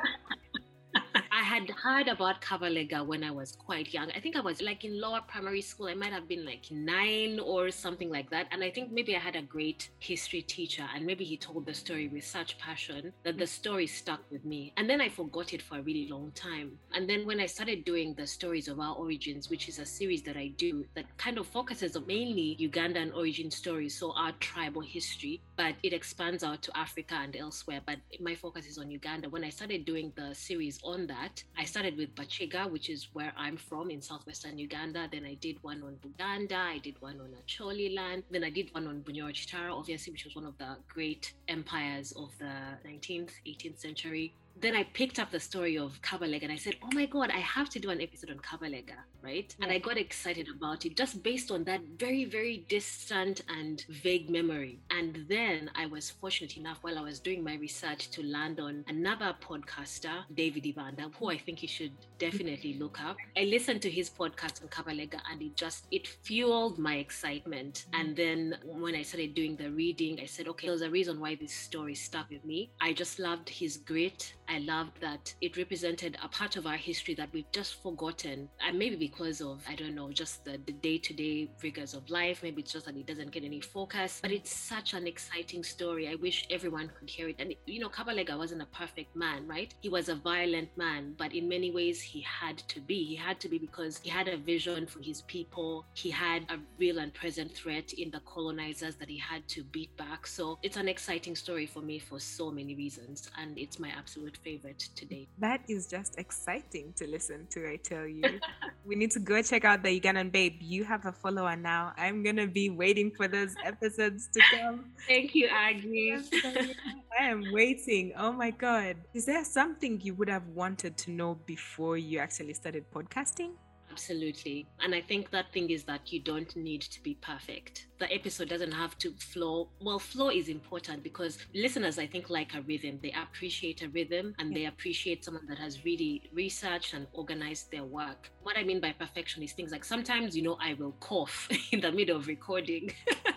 I 1.35 1.41
had 1.43 1.71
heard 1.71 2.09
about 2.09 2.43
Kabalega 2.43 3.07
when 3.07 3.25
I 3.25 3.31
was 3.31 3.53
quite 3.53 3.95
young. 3.95 4.11
I 4.15 4.21
think 4.21 4.37
I 4.37 4.41
was 4.41 4.61
like 4.61 4.85
in 4.85 5.01
lower 5.01 5.23
primary 5.27 5.63
school. 5.63 5.87
I 5.87 5.95
might 5.95 6.13
have 6.13 6.29
been 6.29 6.45
like 6.45 6.71
nine 6.71 7.41
or 7.41 7.71
something 7.71 8.11
like 8.11 8.29
that. 8.29 8.49
And 8.51 8.63
I 8.63 8.71
think 8.71 8.93
maybe 8.93 9.17
I 9.17 9.19
had 9.19 9.35
a 9.35 9.41
great 9.41 9.89
history 9.99 10.43
teacher, 10.43 10.85
and 10.95 11.07
maybe 11.07 11.25
he 11.25 11.39
told 11.39 11.65
the 11.65 11.73
story 11.73 12.09
with 12.09 12.23
such 12.23 12.59
passion 12.59 13.15
that 13.25 13.39
the 13.39 13.47
story 13.47 13.87
stuck 13.87 14.21
with 14.31 14.45
me. 14.45 14.75
And 14.77 14.91
then 14.91 15.01
I 15.01 15.09
forgot 15.09 15.55
it 15.55 15.63
for 15.63 15.79
a 15.79 15.83
really 15.83 16.07
long 16.07 16.33
time. 16.33 16.73
And 16.95 17.09
then 17.09 17.25
when 17.25 17.41
I 17.41 17.47
started 17.47 17.87
doing 17.87 18.13
the 18.13 18.27
stories 18.27 18.69
of 18.69 18.79
our 18.79 18.95
origins, 18.95 19.49
which 19.49 19.71
is 19.71 19.79
a 19.79 19.87
series 19.87 20.23
that 20.25 20.37
I 20.37 20.49
do 20.59 20.85
that 20.95 21.07
kind 21.17 21.39
of 21.39 21.47
focuses 21.47 21.97
on 21.97 22.07
mainly 22.07 22.59
Ugandan 22.61 23.17
origin 23.17 23.51
stories, 23.51 23.99
so 23.99 24.13
our 24.13 24.33
tribal 24.33 24.83
history, 24.83 25.41
but 25.57 25.77
it 25.83 25.95
expands 25.95 26.45
out 26.45 26.61
to 26.61 26.77
Africa 26.77 27.15
and 27.15 27.35
elsewhere. 27.35 27.81
But 27.87 28.01
my 28.21 28.35
focus 28.35 28.67
is 28.67 28.77
on 28.77 28.91
Uganda. 28.91 29.31
When 29.31 29.45
I 29.45 29.49
started 29.49 29.87
doing 29.87 30.13
the 30.15 30.35
series 30.35 30.79
on 30.85 31.07
that, 31.07 31.22
that. 31.23 31.43
I 31.57 31.65
started 31.65 31.97
with 31.97 32.15
Bachiga, 32.15 32.71
which 32.71 32.89
is 32.91 33.09
where 33.13 33.33
I'm 33.37 33.57
from 33.57 33.91
in 33.91 34.01
southwestern 34.01 34.59
Uganda. 34.59 35.09
Then 35.11 35.25
I 35.25 35.35
did 35.35 35.57
one 35.63 35.83
on 35.83 35.97
Buganda. 36.05 36.61
I 36.77 36.79
did 36.79 37.01
one 37.01 37.21
on 37.21 37.31
Acholi 37.43 37.95
land. 37.95 38.25
Then 38.31 38.45
I 38.45 38.51
did 38.51 38.69
one 38.73 38.87
on 38.87 39.01
Bunyoro 39.01 39.33
obviously, 39.79 40.13
which 40.13 40.25
was 40.25 40.35
one 40.35 40.47
of 40.47 40.57
the 40.59 40.77
great 40.89 41.35
empires 41.49 42.13
of 42.13 42.31
the 42.39 42.55
19th, 42.89 43.33
18th 43.47 43.79
century. 43.79 44.35
Then 44.63 44.77
I 44.77 44.85
picked 44.85 45.19
up 45.19 45.31
the 45.31 45.41
story 45.41 45.77
of 45.77 46.01
Kabalega 46.03 46.45
and 46.45 46.53
I 46.53 46.57
said, 46.57 46.77
oh 46.83 46.89
my 46.93 47.07
God, 47.07 47.31
I 47.31 47.41
have 47.41 47.69
to 47.71 47.81
do 47.81 47.91
an 47.91 48.01
episode 48.01 48.31
on 48.31 48.39
Kabalega, 48.39 48.95
right? 49.23 49.55
Yeah. 49.59 49.65
And 49.65 49.73
I 49.73 49.79
got 49.79 49.99
excited 49.99 50.49
about 50.49 50.87
it 50.87 50.97
just 50.97 51.23
based 51.23 51.51
on 51.51 51.65
that 51.65 51.81
very, 51.99 52.25
very 52.25 52.65
distant 52.69 53.43
and 53.49 53.85
vague 53.89 54.31
memory. 54.31 54.79
And 54.91 55.27
then 55.29 55.69
I 55.75 55.87
was 55.87 56.11
fortunate 56.11 56.57
enough 56.57 56.79
while 56.83 56.97
I 56.97 57.03
was 57.03 57.19
doing 57.19 57.43
my 57.43 57.57
research 57.57 58.11
to 58.13 58.23
land 58.23 58.61
on 58.61 58.85
another 58.87 59.35
podcaster, 59.43 60.23
David 60.35 60.63
Ibanda, 60.63 61.13
who 61.19 61.31
I 61.31 61.39
think 61.39 61.63
you 61.63 61.69
should 61.69 61.93
definitely 62.19 62.75
look 62.79 63.03
up. 63.03 63.17
I 63.37 63.45
listened 63.45 63.83
to 63.83 63.91
his 63.91 64.09
podcast 64.09 64.63
on 64.63 64.69
Kabalega 64.69 65.21
and 65.31 65.43
it 65.43 65.57
just, 65.57 65.87
it 65.91 66.07
fueled 66.07 66.79
my 66.79 66.97
excitement. 66.97 67.87
Mm-hmm. 67.93 68.01
And 68.01 68.17
then 68.17 68.59
when 68.65 68.95
I 68.95 69.03
started 69.03 69.35
doing 69.35 69.57
the 69.57 69.71
reading, 69.73 70.21
I 70.21 70.27
said, 70.27 70.47
okay, 70.47 70.69
there's 70.69 70.83
a 70.83 70.91
reason 70.91 71.19
why 71.19 71.35
this 71.35 71.53
story 71.53 71.97
stuck 71.97 72.31
with 72.31 72.45
me. 72.45 72.71
I 72.81 72.93
just 72.93 73.19
loved 73.19 73.49
his 73.49 73.79
grit 73.79 74.35
I 74.53 74.59
loved 74.59 75.01
that 75.01 75.35
it 75.41 75.57
represented 75.57 76.19
a 76.23 76.29
part 76.29 76.57
of 76.57 76.67
our 76.67 76.77
history 76.77 77.15
that 77.15 77.31
we've 77.33 77.51
just 77.53 77.83
forgotten. 77.83 78.51
And 78.61 78.79
maybe 78.79 78.97
because 78.97 79.41
of, 79.41 79.65
I 79.67 79.75
don't 79.75 79.95
know, 79.95 80.13
just 80.13 80.45
the 80.45 80.59
day 80.59 80.99
to 80.99 81.15
day 81.15 81.49
rigors 81.63 81.95
of 81.95 82.11
life. 82.11 82.43
Maybe 82.43 82.61
it's 82.61 82.73
just 82.73 82.85
that 82.85 82.97
it 82.97 83.07
doesn't 83.07 83.31
get 83.31 83.45
any 83.45 83.63
focus. 83.63 84.19
But 84.21 84.31
it's 84.31 84.55
such 84.55 84.93
an 84.93 85.07
exciting 85.07 85.65
story. 85.65 86.07
I 86.07 86.17
wish 86.17 86.47
everyone 86.51 86.91
could 86.99 87.09
hear 87.09 87.29
it. 87.29 87.37
And, 87.39 87.55
you 87.65 87.81
know, 87.81 87.89
Kabalega 87.89 88.37
wasn't 88.37 88.61
a 88.61 88.67
perfect 88.67 89.17
man, 89.17 89.49
right? 89.49 89.73
He 89.81 89.89
was 89.89 90.11
a 90.11 90.17
violent 90.17 90.77
man, 90.77 91.15
but 91.17 91.35
in 91.35 91.49
many 91.49 91.71
ways, 91.71 92.03
he 92.03 92.21
had 92.21 92.59
to 92.69 92.81
be. 92.81 93.05
He 93.05 93.17
had 93.17 93.41
to 93.41 93.49
be 93.49 93.59
because 93.59 94.01
he 94.03 94.11
had 94.11 94.29
a 94.29 94.37
vision 94.37 94.87
for 94.87 95.01
his 95.01 95.23
people. 95.23 95.87
He 95.95 96.11
had 96.11 96.43
a 96.51 96.59
real 96.79 96.99
and 96.99 97.15
present 97.15 97.55
threat 97.55 97.95
in 97.95 98.11
the 98.11 98.21
colonizers 98.21 98.97
that 98.97 99.09
he 99.09 99.17
had 99.17 99.49
to 99.49 99.65
beat 99.65 99.97
back. 99.97 100.27
So 100.27 100.59
it's 100.63 100.77
an 100.77 100.89
exciting 100.89 101.37
story 101.37 101.65
for 101.65 101.81
me 101.81 101.99
for 101.99 102.21
so 102.21 102.51
many 102.51 102.75
reasons. 102.75 103.31
And 103.39 103.57
it's 103.57 103.79
my 103.79 103.89
absolute 103.89 104.32
favorite 104.37 104.89
today. 104.95 105.29
That 105.39 105.63
is 105.69 105.87
just 105.87 106.19
exciting 106.19 106.93
to 106.97 107.07
listen 107.07 107.47
to, 107.51 107.69
I 107.69 107.77
tell 107.77 108.07
you. 108.07 108.23
we 108.85 108.97
need 108.97 109.11
to 109.13 109.21
go 109.21 109.43
check 109.43 109.65
out 109.65 109.83
the 109.83 110.01
Ugandan 110.01 110.33
Babe. 110.33 110.57
You 110.61 110.85
have 110.85 111.07
a 111.07 111.13
follower 111.13 111.57
now. 111.57 111.93
I'm 111.97 112.23
going 112.23 112.37
to 112.37 112.47
be 112.47 112.71
waiting 112.71 113.11
for 113.11 113.29
those 113.29 113.55
episodes 113.65 114.29
to 114.35 114.41
come. 114.55 114.87
Thank 115.09 115.35
you, 115.35 115.49
Agnes. 115.49 116.31
I 117.19 117.25
am 117.25 117.45
waiting. 117.53 118.13
Oh 118.17 118.33
my 118.33 118.51
God. 118.51 118.97
Is 119.15 119.27
there 119.27 119.45
something 119.45 120.01
you 120.01 120.15
would 120.15 120.29
have 120.29 120.47
wanted 120.49 120.97
to 120.99 121.11
know 121.11 121.35
before 121.47 121.97
you 121.97 122.19
actually 122.19 122.55
started 122.55 122.85
podcasting? 122.93 123.53
Absolutely. 123.93 124.67
And 124.81 124.95
I 124.95 125.03
think 125.03 125.31
that 125.33 125.53
thing 125.53 125.69
is 125.69 125.85
that 125.85 126.11
you 126.13 126.19
don't 126.21 126.57
need 126.57 126.81
to 126.81 127.03
be 127.03 127.15
perfect. 127.17 127.89
The 127.99 128.11
episode 128.11 128.49
doesn't 128.49 128.73
have 128.73 128.97
to 128.99 129.13
flow. 129.19 129.69
Well, 129.83 129.99
flow 129.99 130.31
is 130.31 130.49
important 130.49 131.03
because 131.03 131.37
listeners, 131.55 131.99
I 131.99 132.07
think, 132.07 132.31
like 132.31 132.55
a 132.55 132.63
rhythm. 132.63 132.99
They 133.03 133.13
appreciate 133.13 133.83
a 133.83 133.91
rhythm 133.91 134.35
and 134.39 134.57
they 134.57 134.65
appreciate 134.65 135.25
someone 135.25 135.47
that 135.47 135.59
has 135.59 135.85
really 135.85 136.23
researched 136.33 136.95
and 136.95 137.07
organized 137.13 137.71
their 137.71 137.85
work. 137.85 138.31
What 138.43 138.57
I 138.57 138.65
mean 138.65 138.81
by 138.81 138.93
perfection 138.93 139.43
is 139.43 139.53
things 139.53 139.73
like 139.73 139.85
sometimes, 139.85 140.35
you 140.35 140.43
know, 140.43 140.57
I 140.59 140.73
will 140.73 140.93
cough 141.01 141.49
in 141.71 141.81
the 141.83 141.93
middle 141.93 142.17
of 142.17 142.27
recording. 142.29 142.93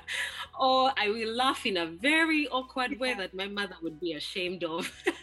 or 0.60 0.92
I 0.98 1.10
will 1.10 1.34
laugh 1.34 1.66
in 1.66 1.76
a 1.78 1.86
very 1.86 2.48
awkward 2.48 2.98
way 2.98 3.14
that 3.14 3.34
my 3.34 3.48
mother 3.48 3.76
would 3.82 4.00
be 4.00 4.14
ashamed 4.14 4.64
of. 4.64 4.90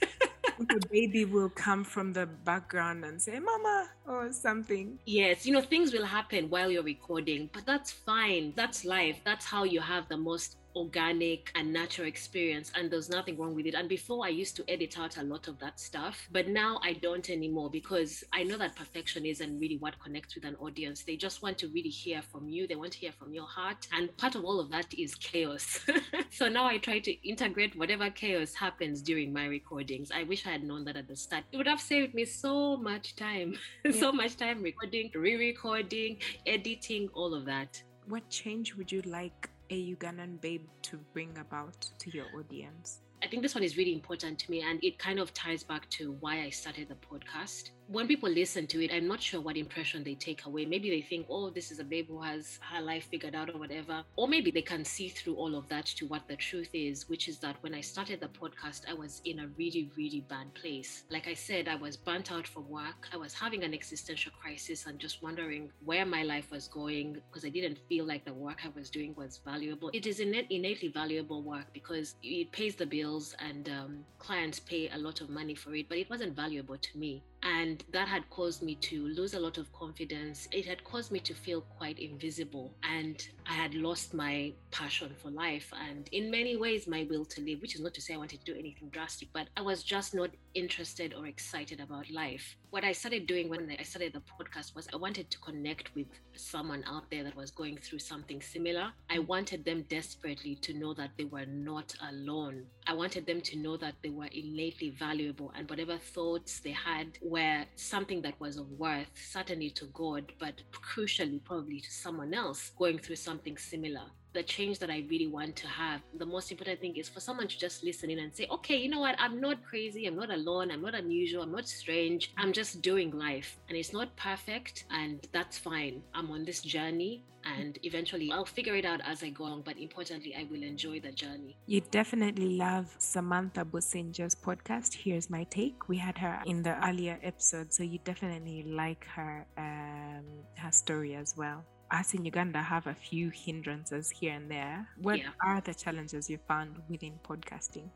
the 0.69 0.81
baby 0.91 1.25
will 1.25 1.49
come 1.49 1.85
from 1.85 2.13
the 2.13 2.27
background 2.27 3.05
and 3.05 3.21
say, 3.21 3.39
Mama, 3.39 3.91
or 4.07 4.33
something. 4.33 4.99
Yes, 5.07 5.47
you 5.47 5.53
know, 5.53 5.61
things 5.61 5.93
will 5.93 6.05
happen 6.05 6.49
while 6.51 6.71
you're 6.71 6.83
recording, 6.83 7.51
but 7.53 7.67
that's 7.67 7.91
fine. 7.91 8.53
That's 8.57 8.85
life. 8.85 9.21
That's 9.25 9.45
how 9.45 9.65
you 9.65 9.81
have 9.81 10.09
the 10.09 10.17
most 10.17 10.57
organic 10.77 11.51
and 11.55 11.73
natural 11.73 12.07
experience 12.07 12.73
and 12.75 12.91
there's 12.91 13.09
nothing 13.11 13.37
wrong 13.39 13.55
with 13.55 13.67
it. 13.67 13.75
And 13.75 13.89
before 13.89 14.25
i 14.25 14.29
used 14.29 14.57
to 14.57 14.65
edit 14.69 14.99
out 14.99 15.17
a 15.19 15.23
lot 15.23 15.49
of 15.49 15.59
that 15.61 15.81
stuff 15.81 16.29
but 16.33 16.49
now 16.49 16.81
i 16.83 16.93
don't 16.93 17.29
anymore 17.31 17.71
because 17.71 18.25
i 18.33 18.43
know 18.43 18.57
that 18.59 18.75
perfection 18.77 19.25
isn't 19.27 19.59
really 19.59 19.77
what 19.79 19.99
connects 19.99 20.35
with 20.35 20.45
an 20.45 20.57
audience. 20.57 21.03
They 21.03 21.17
just 21.17 21.43
want 21.43 21.59
to 21.59 21.69
really 21.69 21.89
hear 21.91 22.23
from 22.23 22.49
you. 22.49 22.67
They 22.67 22.77
want 22.77 22.93
to 22.93 22.99
hear 22.99 23.13
from 23.13 23.33
your 23.35 23.47
heart. 23.47 23.87
And 23.93 24.15
part 24.17 24.35
of 24.35 24.45
all 24.45 24.61
of 24.61 24.71
that 24.71 24.93
is 24.95 25.15
chaos. 25.15 25.81
So 26.31 26.49
now 26.49 26.67
i 26.67 26.79
try 26.79 26.99
to 27.01 27.29
integrate 27.29 27.77
whatever 27.77 28.09
chaos 28.11 28.55
happens 28.55 29.03
during 29.03 29.33
my 29.33 29.47
recordings. 29.47 30.11
I 30.11 30.23
wish 30.25 30.47
i 30.47 30.51
had 30.51 30.65
known 30.65 30.85
that 30.87 30.97
at 30.97 31.09
the 31.09 31.17
start. 31.17 31.45
It 31.53 31.57
would 31.59 31.67
have 31.67 31.81
saved 31.81 32.15
me 32.15 32.25
so 32.25 32.77
much 32.77 33.17
time. 33.17 33.55
Yeah. 33.85 33.93
so 33.93 34.13
much 34.13 34.37
time 34.37 34.63
recording 34.63 35.11
re-recording 35.15 36.19
editing 36.47 37.09
all 37.15 37.35
of 37.35 37.45
that. 37.47 37.83
What 38.07 38.29
change 38.31 38.75
would 38.77 38.91
you 38.91 39.03
like 39.03 39.51
a 39.73 39.97
Ugandan 39.97 40.39
babe 40.43 40.69
to 40.83 40.99
bring 41.15 41.31
about 41.39 41.81
to 41.99 42.11
your 42.11 42.27
audience? 42.39 43.01
I 43.23 43.27
think 43.27 43.43
this 43.43 43.55
one 43.55 43.65
is 43.65 43.79
really 43.79 43.95
important 43.95 44.39
to 44.41 44.51
me 44.51 44.61
and 44.61 44.79
it 44.85 44.99
kind 44.99 45.19
of 45.19 45.33
ties 45.33 45.63
back 45.63 45.89
to 45.91 46.13
why 46.21 46.43
I 46.43 46.51
started 46.51 46.91
the 46.91 46.97
podcast 46.97 47.71
when 47.93 48.09
people 48.09 48.31
listen 48.31 48.67
to 48.69 48.83
it, 48.83 48.93
I'm 48.93 49.07
not 49.07 49.21
sure 49.21 49.41
what 49.41 49.57
impression 49.57 50.03
they 50.03 50.15
take 50.15 50.47
away. 50.47 50.65
Maybe 50.65 50.89
they 50.89 51.03
think, 51.03 51.27
oh, 51.29 51.51
this 51.51 51.71
is 51.71 51.79
a 51.79 51.85
babe 51.85 52.09
who 52.09 52.23
has 52.23 52.59
her 52.73 52.81
life 52.81 53.09
figured 53.11 53.35
out 53.35 53.51
or 53.51 53.59
whatever. 53.59 54.03
Or 54.17 54.27
maybe 54.27 54.51
they 54.51 54.63
can 54.63 54.85
see 54.85 55.09
through 55.09 55.35
all 55.35 55.55
of 55.55 55.69
that 55.69 55.87
to 55.87 56.07
what 56.07 56.27
the 56.27 56.37
truth 56.37 56.71
is, 56.73 57.09
which 57.09 57.29
is 57.29 57.39
that 57.39 57.57
when 57.61 57.75
I 57.75 57.81
started 57.81 58.21
the 58.21 58.29
podcast, 58.29 58.83
I 58.89 58.95
was 58.95 59.21
in 59.25 59.41
a 59.41 59.49
really, 59.59 59.91
really 59.97 60.25
bad 60.29 60.53
place. 60.55 61.05
Like 61.11 61.29
I 61.29 61.35
said, 61.35 61.69
I 61.69 61.75
was 61.75 61.97
burnt 61.97 62.33
out 62.33 62.47
from 62.47 62.69
work. 62.69 63.09
I 63.13 63.17
was 63.17 63.35
having 63.35 63.63
an 63.63 63.75
existential 63.75 64.33
crisis 64.41 64.87
and 64.87 64.99
just 64.99 65.23
wondering 65.23 65.71
where 65.85 66.07
my 66.07 66.23
life 66.23 66.51
was 66.51 66.69
going 66.69 67.21
because 67.29 67.45
I 67.45 67.51
didn't 67.51 67.79
feel 67.89 68.07
like 68.07 68.25
the 68.25 68.33
work 68.33 68.61
I 68.65 68.71
was 68.75 68.91
doing 68.91 69.15
was 69.17 69.41
valuable. 69.45 69.91
It 69.93 70.07
is 70.07 70.21
innately 70.21 70.89
valuable 70.89 71.43
work 71.43 71.67
because 71.73 72.15
it 72.23 72.51
pays 72.53 72.75
the 72.75 72.87
bills 72.87 73.35
and 73.39 73.69
um, 73.69 74.05
clients 74.19 74.61
pay 74.61 74.89
a 74.95 74.99
lot 74.99 75.21
of 75.21 75.29
money 75.29 75.55
for 75.55 75.75
it, 75.75 75.89
but 75.89 75.99
it 75.99 76.09
wasn't 76.09 76.35
valuable 76.35 76.79
to 76.79 76.99
me. 76.99 77.23
And 77.43 77.85
that 77.93 78.07
had 78.07 78.29
caused 78.31 78.63
me 78.63 78.77
to 78.77 79.07
lose 79.09 79.35
a 79.35 79.41
lot 79.41 79.59
of 79.59 79.73
confidence. 79.73 80.49
It 80.53 80.67
had 80.67 80.85
caused 80.85 81.11
me 81.11 81.19
to 81.21 81.35
feel 81.35 81.63
quite 81.63 81.99
invisible. 81.99 82.73
And 82.83 83.27
I 83.47 83.53
had 83.55 83.75
lost 83.75 84.15
my 84.15 84.53
passion 84.71 85.15
for 85.21 85.31
life 85.31 85.73
and, 85.89 86.09
in 86.13 86.31
many 86.31 86.57
ways, 86.57 86.87
my 86.87 87.07
will 87.11 87.25
to 87.27 87.41
live, 87.43 87.61
which 87.61 87.75
is 87.75 87.81
not 87.81 87.95
to 87.95 88.01
say 88.01 88.15
I 88.15 88.17
wanted 88.17 88.45
to 88.45 88.53
do 88.53 88.59
anything 88.59 88.89
drastic, 88.89 89.29
but 89.33 89.49
I 89.57 89.61
was 89.63 89.83
just 89.83 90.15
not 90.15 90.31
interested 90.55 91.15
or 91.15 91.27
excited 91.27 91.81
about 91.81 92.11
life. 92.11 92.57
What 92.71 92.85
I 92.85 92.93
started 92.93 93.27
doing 93.27 93.51
when 93.51 93.75
I 93.79 93.83
started 93.83 94.15
the 94.15 94.21
podcast 94.21 94.75
was 94.75 94.89
I 94.93 94.97
wanted 94.97 95.31
to 95.31 95.39
connect 95.41 95.95
with 95.95 96.07
someone 96.35 96.83
out 96.87 97.11
there 97.11 97.23
that 97.25 97.37
was 97.37 97.51
going 97.51 97.77
through 97.77 97.99
something 97.99 98.41
similar. 98.41 98.91
I 99.11 99.19
wanted 99.19 99.65
them 99.65 99.83
desperately 99.91 100.55
to 100.57 100.73
know 100.73 100.95
that 100.95 101.11
they 101.19 101.25
were 101.25 101.45
not 101.45 101.95
alone. 102.09 102.65
I 102.87 102.95
wanted 102.95 103.27
them 103.27 103.43
to 103.43 103.59
know 103.59 103.77
that 103.77 103.95
they 104.03 104.09
were 104.09 104.29
innately 104.33 104.91
valuable 104.91 105.53
and 105.55 105.69
whatever 105.69 105.99
thoughts 105.99 106.61
they 106.61 106.71
had 106.71 107.19
were 107.21 107.65
something 107.77 108.23
that 108.23 108.41
was 108.41 108.57
of 108.57 108.71
worth, 108.79 109.11
certainly 109.15 109.69
to 109.71 109.85
God, 109.87 110.33
but 110.39 110.63
crucially, 110.73 111.45
probably 111.45 111.81
to 111.81 111.91
someone 111.91 112.33
else 112.33 112.71
going 112.79 112.99
through 112.99 113.17
something 113.17 113.32
similar 113.57 114.07
the 114.33 114.43
change 114.43 114.79
that 114.79 114.91
I 114.91 115.05
really 115.09 115.27
want 115.27 115.57
to 115.57 115.67
have. 115.67 116.01
The 116.19 116.27
most 116.27 116.51
important 116.51 116.81
thing 116.81 116.97
is 116.97 117.09
for 117.09 117.21
someone 117.21 117.49
to 117.49 117.59
just 117.59 117.85
listen 117.85 118.11
in 118.11 118.19
and 118.19 118.35
say, 118.35 118.47
okay, 118.51 118.77
you 118.77 118.89
know 118.89 119.01
what? 119.01 119.17
I'm 119.19 119.41
not 119.41 119.65
crazy. 119.65 120.07
I'm 120.07 120.17
not 120.17 120.31
alone. 120.31 120.71
I'm 120.71 120.83
not 120.83 120.95
unusual. 120.95 121.43
I'm 121.43 121.53
not 121.53 121.69
strange. 121.69 122.33
I'm 122.39 122.53
just 122.53 122.83
doing 122.83 123.11
life. 123.11 123.59
And 123.69 123.77
it's 123.77 123.93
not 123.93 124.15
perfect. 124.17 124.85
And 124.91 125.27
that's 125.33 125.59
fine. 125.59 126.03
I'm 126.15 126.31
on 126.31 126.45
this 126.45 126.63
journey. 126.63 127.25
And 127.45 127.77
eventually 127.83 128.31
I'll 128.31 128.45
figure 128.45 128.77
it 128.77 128.85
out 128.85 129.01
as 129.05 129.25
I 129.25 129.31
go 129.31 129.45
along. 129.45 129.63
But 129.63 129.77
importantly, 129.77 130.35
I 130.39 130.47
will 130.49 130.63
enjoy 130.63 131.01
the 131.01 131.11
journey. 131.11 131.57
You 131.67 131.81
definitely 131.91 132.57
love 132.57 132.95
Samantha 132.99 133.65
Businger's 133.65 134.37
podcast. 134.37 134.95
Here's 134.95 135.29
my 135.29 135.43
take. 135.45 135.89
We 135.89 135.97
had 135.97 136.17
her 136.19 136.41
in 136.47 136.63
the 136.63 136.75
earlier 136.89 137.19
episode. 137.23 137.73
So 137.75 137.83
you 137.83 137.99
definitely 138.05 138.63
like 138.63 139.05
her 139.07 139.45
um, 139.59 140.25
her 140.57 140.71
story 140.71 141.17
as 141.17 141.35
well 141.37 141.65
us 141.93 142.15
in 142.15 142.25
Uganda 142.25 142.61
have 142.63 142.87
a 142.87 142.95
few 142.95 143.31
hindrances 143.31 144.11
here 144.11 144.33
and 144.33 144.51
there. 144.51 144.89
What 145.01 145.19
yeah. 145.19 145.29
are 145.45 145.61
the 145.61 145.75
challenges 145.75 146.29
you 146.31 146.39
found 146.49 146.77
within 146.89 147.19
podcasting? 147.29 147.89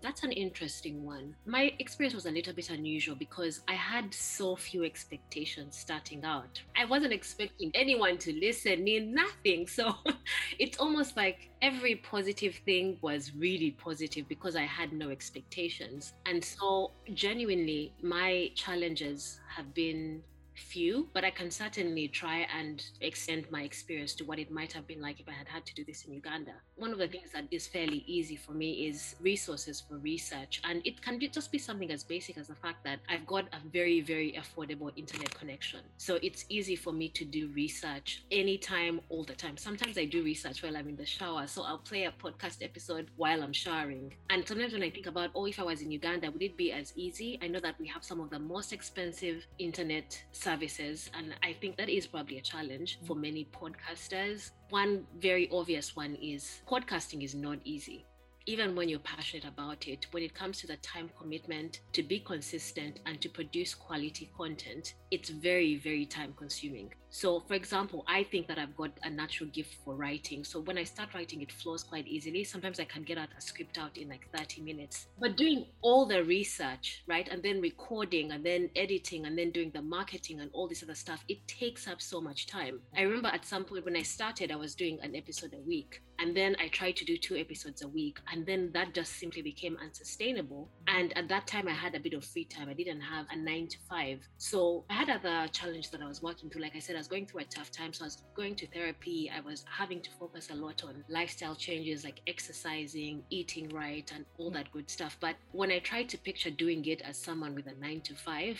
That's 0.00 0.22
an 0.22 0.30
interesting 0.30 1.04
one. 1.04 1.34
My 1.44 1.72
experience 1.80 2.14
was 2.14 2.26
a 2.26 2.30
little 2.30 2.52
bit 2.52 2.70
unusual 2.70 3.16
because 3.16 3.62
I 3.66 3.72
had 3.72 4.14
so 4.14 4.54
few 4.54 4.84
expectations 4.84 5.76
starting 5.76 6.24
out. 6.24 6.62
I 6.76 6.84
wasn't 6.84 7.12
expecting 7.12 7.72
anyone 7.74 8.16
to 8.18 8.32
listen, 8.32 8.86
in 8.86 9.12
nothing. 9.12 9.66
So 9.66 9.96
it's 10.60 10.78
almost 10.78 11.16
like 11.16 11.50
every 11.62 11.96
positive 11.96 12.54
thing 12.64 12.98
was 13.02 13.32
really 13.34 13.72
positive 13.72 14.28
because 14.28 14.54
I 14.54 14.62
had 14.62 14.92
no 14.92 15.10
expectations. 15.10 16.12
And 16.26 16.44
so, 16.44 16.92
genuinely, 17.14 17.92
my 18.00 18.52
challenges 18.54 19.40
have 19.48 19.74
been 19.74 20.22
few, 20.58 21.08
but 21.14 21.24
I 21.24 21.30
can 21.30 21.50
certainly 21.50 22.08
try 22.08 22.46
and 22.56 22.84
extend 23.00 23.50
my 23.50 23.62
experience 23.62 24.14
to 24.14 24.24
what 24.24 24.38
it 24.38 24.50
might 24.50 24.72
have 24.72 24.86
been 24.86 25.00
like 25.00 25.20
if 25.20 25.28
I 25.28 25.32
had 25.32 25.48
had 25.48 25.64
to 25.66 25.74
do 25.74 25.84
this 25.84 26.04
in 26.04 26.12
Uganda. 26.12 26.52
One 26.76 26.92
of 26.92 26.98
the 26.98 27.08
things 27.08 27.30
that 27.32 27.44
is 27.50 27.66
fairly 27.66 28.04
easy 28.06 28.36
for 28.36 28.52
me 28.52 28.86
is 28.88 29.16
resources 29.20 29.80
for 29.80 29.98
research. 29.98 30.60
And 30.64 30.82
it 30.84 31.00
can 31.00 31.20
just 31.20 31.52
be 31.52 31.58
something 31.58 31.90
as 31.90 32.04
basic 32.04 32.38
as 32.38 32.48
the 32.48 32.54
fact 32.54 32.84
that 32.84 33.00
I've 33.08 33.26
got 33.26 33.46
a 33.52 33.58
very, 33.72 34.00
very 34.00 34.32
affordable 34.32 34.92
internet 34.96 35.34
connection. 35.38 35.80
So 35.96 36.18
it's 36.22 36.44
easy 36.48 36.76
for 36.76 36.92
me 36.92 37.08
to 37.10 37.24
do 37.24 37.50
research 37.54 38.24
anytime, 38.30 39.00
all 39.08 39.24
the 39.24 39.34
time. 39.34 39.56
Sometimes 39.56 39.96
I 39.98 40.04
do 40.04 40.22
research 40.22 40.62
while 40.62 40.76
I'm 40.76 40.88
in 40.88 40.96
the 40.96 41.06
shower. 41.06 41.46
So 41.46 41.62
I'll 41.62 41.78
play 41.78 42.04
a 42.04 42.12
podcast 42.12 42.62
episode 42.62 43.08
while 43.16 43.42
I'm 43.42 43.52
showering. 43.52 44.14
And 44.30 44.46
sometimes 44.46 44.72
when 44.72 44.82
I 44.82 44.90
think 44.90 45.06
about, 45.06 45.30
oh, 45.34 45.46
if 45.46 45.58
I 45.58 45.62
was 45.62 45.82
in 45.82 45.90
Uganda, 45.90 46.30
would 46.30 46.42
it 46.42 46.56
be 46.56 46.72
as 46.72 46.92
easy? 46.96 47.38
I 47.42 47.48
know 47.48 47.60
that 47.60 47.76
we 47.78 47.86
have 47.88 48.04
some 48.04 48.20
of 48.20 48.30
the 48.30 48.38
most 48.38 48.72
expensive 48.72 49.46
internet 49.58 50.22
services. 50.32 50.47
And 50.48 51.34
I 51.42 51.52
think 51.52 51.76
that 51.76 51.88
is 51.88 52.06
probably 52.06 52.38
a 52.38 52.42
challenge 52.42 52.98
for 53.06 53.14
mm. 53.14 53.22
many 53.22 53.48
podcasters. 53.52 54.50
One 54.70 55.06
very 55.18 55.48
obvious 55.52 55.94
one 55.94 56.14
is 56.16 56.62
podcasting 56.66 57.22
is 57.22 57.34
not 57.34 57.58
easy 57.64 58.06
even 58.48 58.74
when 58.74 58.88
you're 58.88 58.98
passionate 59.00 59.44
about 59.44 59.86
it, 59.86 60.06
when 60.12 60.22
it 60.22 60.34
comes 60.34 60.58
to 60.58 60.66
the 60.66 60.78
time 60.78 61.10
commitment 61.18 61.80
to 61.92 62.02
be 62.02 62.18
consistent 62.18 62.98
and 63.04 63.20
to 63.20 63.28
produce 63.28 63.74
quality 63.74 64.30
content, 64.38 64.94
it's 65.10 65.28
very, 65.28 65.76
very 65.76 66.06
time 66.06 66.32
consuming. 66.34 66.90
So, 67.10 67.40
for 67.40 67.54
example, 67.54 68.04
I 68.06 68.22
think 68.24 68.46
that 68.48 68.58
I've 68.58 68.76
got 68.76 68.90
a 69.02 69.10
natural 69.10 69.48
gift 69.50 69.76
for 69.84 69.94
writing. 69.94 70.44
So, 70.44 70.60
when 70.60 70.78
I 70.78 70.84
start 70.84 71.14
writing, 71.14 71.40
it 71.40 71.50
flows 71.50 71.82
quite 71.82 72.06
easily. 72.06 72.44
Sometimes 72.44 72.80
I 72.80 72.84
can 72.84 73.02
get 73.02 73.18
out 73.18 73.28
a 73.36 73.40
script 73.40 73.78
out 73.78 73.96
in 73.96 74.08
like 74.08 74.28
30 74.36 74.62
minutes. 74.62 75.06
But 75.18 75.36
doing 75.36 75.66
all 75.80 76.06
the 76.06 76.22
research, 76.24 77.02
right, 77.06 77.28
and 77.28 77.42
then 77.42 77.60
recording 77.60 78.32
and 78.32 78.44
then 78.44 78.70
editing 78.76 79.26
and 79.26 79.38
then 79.38 79.50
doing 79.50 79.70
the 79.70 79.82
marketing 79.82 80.40
and 80.40 80.50
all 80.52 80.68
this 80.68 80.82
other 80.82 80.94
stuff, 80.94 81.24
it 81.28 81.46
takes 81.48 81.88
up 81.88 82.00
so 82.00 82.20
much 82.20 82.46
time. 82.46 82.80
I 82.96 83.02
remember 83.02 83.28
at 83.28 83.44
some 83.44 83.64
point 83.64 83.84
when 83.84 83.96
I 83.96 84.02
started, 84.02 84.52
I 84.52 84.56
was 84.56 84.74
doing 84.74 84.98
an 85.02 85.16
episode 85.16 85.54
a 85.54 85.60
week. 85.60 86.02
And 86.20 86.36
then 86.36 86.56
I 86.60 86.66
tried 86.68 86.96
to 86.96 87.04
do 87.04 87.16
two 87.16 87.36
episodes 87.36 87.82
a 87.82 87.88
week. 87.88 88.18
And 88.32 88.44
then 88.44 88.70
that 88.72 88.92
just 88.92 89.18
simply 89.20 89.40
became 89.40 89.76
unsustainable. 89.80 90.68
And 90.88 91.16
at 91.16 91.28
that 91.28 91.46
time, 91.46 91.68
I 91.68 91.72
had 91.72 91.94
a 91.94 92.00
bit 92.00 92.12
of 92.12 92.24
free 92.24 92.44
time. 92.44 92.68
I 92.68 92.72
didn't 92.72 93.00
have 93.00 93.26
a 93.30 93.36
nine 93.36 93.68
to 93.68 93.78
five. 93.88 94.26
So 94.36 94.84
I 94.90 94.94
had 94.94 95.10
other 95.10 95.46
challenges 95.52 95.90
that 95.90 96.02
I 96.02 96.08
was 96.08 96.20
working 96.20 96.50
through. 96.50 96.62
Like 96.62 96.74
I 96.74 96.80
said, 96.80 96.96
I 96.98 97.00
was 97.00 97.06
going 97.06 97.26
through 97.26 97.42
a 97.42 97.44
tough 97.44 97.70
time. 97.70 97.92
So 97.92 98.04
I 98.04 98.06
was 98.06 98.24
going 98.34 98.56
to 98.56 98.66
therapy. 98.66 99.30
I 99.32 99.38
was 99.38 99.64
having 99.70 100.00
to 100.00 100.10
focus 100.18 100.48
a 100.50 100.54
lot 100.56 100.82
on 100.82 101.04
lifestyle 101.08 101.54
changes 101.54 102.02
like 102.02 102.20
exercising, 102.26 103.22
eating 103.30 103.68
right, 103.68 104.10
and 104.12 104.24
all 104.36 104.50
that 104.50 104.72
good 104.72 104.90
stuff. 104.90 105.16
But 105.20 105.36
when 105.52 105.70
I 105.70 105.78
tried 105.78 106.08
to 106.08 106.18
picture 106.18 106.50
doing 106.50 106.84
it 106.86 107.00
as 107.02 107.16
someone 107.16 107.54
with 107.54 107.68
a 107.68 107.74
nine 107.80 108.00
to 108.00 108.16
five, 108.16 108.58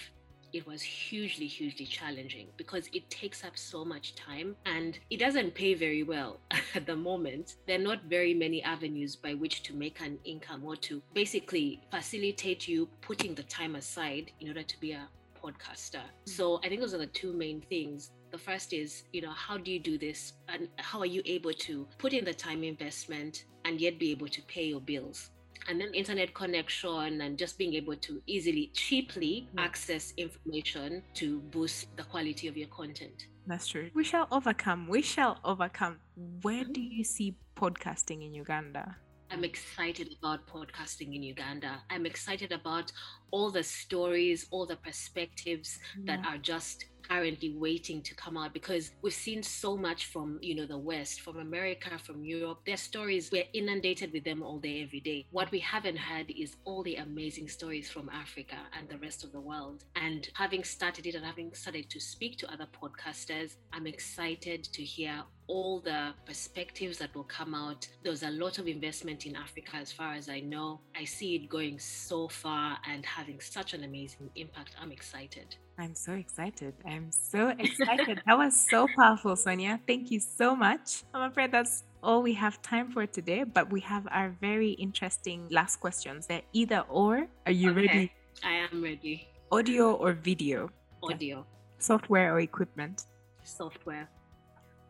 it 0.52 0.64
was 0.68 0.80
hugely, 0.80 1.49
hugely 1.49 1.85
challenging 1.85 2.47
because 2.57 2.88
it 2.92 3.11
takes 3.11 3.45
up 3.45 3.59
so 3.59 3.85
much 3.85 4.14
time 4.14 4.54
and 4.66 5.00
it 5.11 5.18
doesn't 5.18 5.52
pay 5.52 5.75
very 5.75 6.04
well 6.04 6.38
at 6.76 6.87
the 6.87 6.95
moment. 6.95 7.57
There 7.66 7.76
are 7.76 7.83
not 7.83 8.04
very 8.04 8.35
many 8.35 8.62
avenues 8.62 9.16
by 9.16 9.35
which 9.35 9.64
to 9.64 9.75
make 9.75 10.00
an 10.00 10.16
income 10.25 10.62
or 10.64 10.76
to 10.76 11.02
basically 11.12 11.83
facilitate 11.90 12.68
you 12.68 12.88
putting 13.00 13.35
the 13.35 13.42
time 13.42 13.75
aside 13.75 14.30
in 14.38 14.47
order 14.47 14.62
to 14.62 14.80
be 14.80 14.92
a 14.92 15.09
podcaster. 15.42 16.02
Mm. 16.02 16.28
So 16.28 16.61
I 16.64 16.68
think 16.68 16.80
those 16.80 16.95
are 16.95 16.99
the 16.99 17.07
two 17.07 17.33
main 17.33 17.61
things. 17.61 18.11
The 18.31 18.39
first 18.39 18.73
is, 18.73 19.05
you 19.13 19.23
know, 19.23 19.31
how 19.31 19.57
do 19.57 19.71
you 19.71 19.79
do 19.79 19.97
this 19.97 20.35
and 20.49 20.69
how 20.77 21.01
are 21.01 21.07
you 21.07 21.23
able 21.25 21.53
to 21.53 21.87
put 21.99 22.13
in 22.13 22.25
the 22.25 22.35
time 22.35 22.63
investment 22.63 23.45
and 23.65 23.81
yet 23.81 23.99
be 23.99 24.11
able 24.11 24.29
to 24.29 24.43
pay 24.43 24.67
your 24.67 24.81
bills? 24.81 25.31
and 25.67 25.81
then 25.81 25.93
internet 25.93 26.33
connection 26.35 27.21
and 27.21 27.39
just 27.39 27.59
being 27.59 27.75
able 27.75 27.97
to 27.97 28.23
easily 28.27 28.71
cheaply 28.75 29.49
mm. 29.55 29.63
access 29.63 30.15
information 30.17 31.03
to 31.15 31.41
boost 31.51 31.95
the 31.97 32.03
quality 32.05 32.49
of 32.49 32.57
your 32.57 32.69
content 32.69 33.27
that's 33.47 33.67
true 33.67 33.91
we 33.95 34.05
shall 34.05 34.27
overcome 34.31 34.89
we 34.89 35.03
shall 35.03 35.39
overcome 35.45 35.99
where 36.43 36.65
do 36.65 36.81
you 36.81 37.05
see 37.05 37.37
podcasting 37.57 38.25
in 38.25 38.35
uganda 38.35 38.97
I'm 39.31 39.45
excited 39.45 40.15
about 40.19 40.47
podcasting 40.47 41.15
in 41.15 41.23
Uganda. 41.23 41.83
I'm 41.91 42.07
excited 42.07 42.51
about 42.51 42.91
all 43.31 43.51
the 43.51 43.63
stories, 43.63 44.47
all 44.51 44.65
the 44.65 44.77
perspectives 44.77 45.79
yeah. 46.03 46.17
that 46.17 46.27
are 46.27 46.39
just 46.39 46.87
currently 47.09 47.55
waiting 47.57 48.03
to 48.03 48.15
come 48.15 48.37
out 48.37 48.53
because 48.53 48.91
we've 49.03 49.12
seen 49.12 49.43
so 49.43 49.77
much 49.77 50.07
from 50.07 50.38
you 50.43 50.55
know 50.55 50.67
the 50.67 50.77
west 50.77 51.21
from 51.21 51.38
america 51.38 51.91
from 51.99 52.25
europe 52.25 52.59
their 52.67 52.77
stories 52.77 53.31
we're 53.33 53.45
inundated 53.53 54.12
with 54.12 54.25
them 54.25 54.43
all 54.43 54.59
day 54.59 54.83
every 54.83 55.00
day 55.00 55.27
what 55.31 55.50
we 55.50 55.59
haven't 55.59 55.97
heard 55.97 56.31
is 56.31 56.57
all 56.65 56.83
the 56.83 56.97
amazing 56.97 57.49
stories 57.49 57.91
from 57.91 58.09
africa 58.11 58.57
and 58.79 58.88
the 58.88 58.99
rest 58.99 59.25
of 59.25 59.33
the 59.33 59.41
world 59.41 59.85
and 59.97 60.29
having 60.35 60.65
started 60.65 61.07
it 61.07 61.15
and 61.15 61.25
having 61.25 61.53
started 61.55 61.88
to 61.88 62.00
speak 62.00 62.37
to 62.38 62.53
other 62.53 62.67
podcasters 62.81 63.57
i'm 63.73 63.87
excited 63.87 64.65
to 64.65 64.83
hear 64.83 65.23
all 65.49 65.81
the 65.81 66.12
perspectives 66.27 66.99
that 66.99 67.15
will 67.15 67.25
come 67.25 67.55
out. 67.55 67.88
There's 68.03 68.23
a 68.23 68.31
lot 68.31 68.59
of 68.59 68.69
investment 68.69 69.27
in 69.27 69.35
Africa, 69.35 69.77
as 69.77 69.91
far 69.91 70.12
as 70.12 70.29
I 70.29 70.41
know. 70.41 70.81
I 70.95 71.05
see 71.05 71.35
it 71.37 71.49
going 71.49 71.79
so 71.79 72.29
far 72.29 72.79
and 72.87 73.05
having 73.05 73.41
such 73.41 73.73
an 73.75 73.83
amazing 73.83 74.31
impact. 74.37 74.77
I'm 74.81 74.93
excited. 74.93 75.57
I'm 75.81 75.95
so 75.95 76.15
excited. 76.15 76.75
I'm 76.85 77.13
so 77.13 77.55
excited. 77.59 78.21
that 78.27 78.37
was 78.37 78.59
so 78.69 78.89
powerful, 78.99 79.37
Sonia. 79.37 79.79
Thank 79.87 80.11
you 80.11 80.19
so 80.19 80.57
much. 80.57 81.05
I'm 81.15 81.31
afraid 81.31 81.53
that's 81.53 81.85
all 82.03 82.21
we 82.21 82.35
have 82.35 82.61
time 82.63 82.91
for 82.91 83.07
today, 83.07 83.45
but 83.45 83.71
we 83.71 83.79
have 83.83 84.09
our 84.11 84.35
very 84.41 84.71
interesting 84.73 85.47
last 85.51 85.77
questions. 85.77 86.27
They're 86.27 86.43
either 86.53 86.85
or. 86.89 87.29
Are 87.47 87.53
you 87.53 87.71
okay. 87.71 87.87
ready? 87.87 88.13
I 88.43 88.53
am 88.67 88.83
ready. 88.83 89.29
Audio 89.53 89.93
or 89.95 90.15
video? 90.15 90.69
Audio. 91.01 91.47
Software 91.79 92.35
or 92.35 92.41
equipment? 92.41 93.05
Software. 93.45 94.09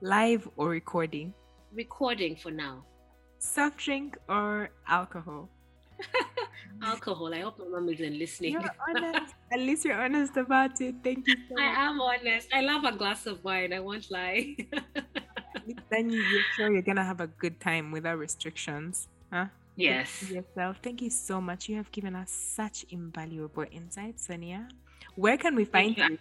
Live 0.01 0.49
or 0.57 0.71
recording? 0.71 1.35
Recording 1.75 2.35
for 2.35 2.51
now. 2.51 2.83
Soft 3.39 3.77
drink 3.77 4.17
or 4.27 4.71
alcohol? 4.89 5.51
alcohol. 6.83 7.35
I 7.35 7.41
hope 7.41 7.59
my 7.59 7.67
mom 7.67 7.89
isn't 7.89 8.19
listening. 8.19 8.53
You're 8.53 8.75
honest. 8.89 9.35
At 9.53 9.61
least 9.61 9.85
you're 9.85 10.01
honest 10.01 10.37
about 10.37 10.81
it. 10.81 10.97
Thank 11.03 11.27
you 11.27 11.37
so 11.49 11.55
I 11.59 11.89
am 11.89 12.01
honest. 12.01 12.49
I 12.53 12.61
love 12.61 12.85
a 12.85 12.93
glass 12.97 13.27
of 13.27 13.43
wine. 13.45 13.73
I 13.73 13.81
won't 13.81 14.11
lie. 14.11 14.57
then 15.91 16.11
you're 16.11 16.43
sure 16.57 16.73
you're 16.73 16.83
gonna 16.83 17.05
have 17.05 17.21
a 17.21 17.27
good 17.27 17.61
time 17.61 17.91
without 17.91 18.19
restrictions, 18.19 19.09
huh? 19.33 19.47
Yes. 19.77 20.29
Yourself. 20.31 20.79
Thank 20.83 21.03
you 21.03 21.11
so 21.11 21.41
much. 21.41 21.69
You 21.69 21.77
have 21.77 21.91
given 21.93 22.17
us 22.17 22.31
such 22.31 22.85
invaluable 22.91 23.65
insights, 23.71 24.27
Sonia. 24.27 24.69
Where 25.15 25.37
can 25.39 25.55
we 25.55 25.65
find 25.65 25.97
you? 25.97 26.19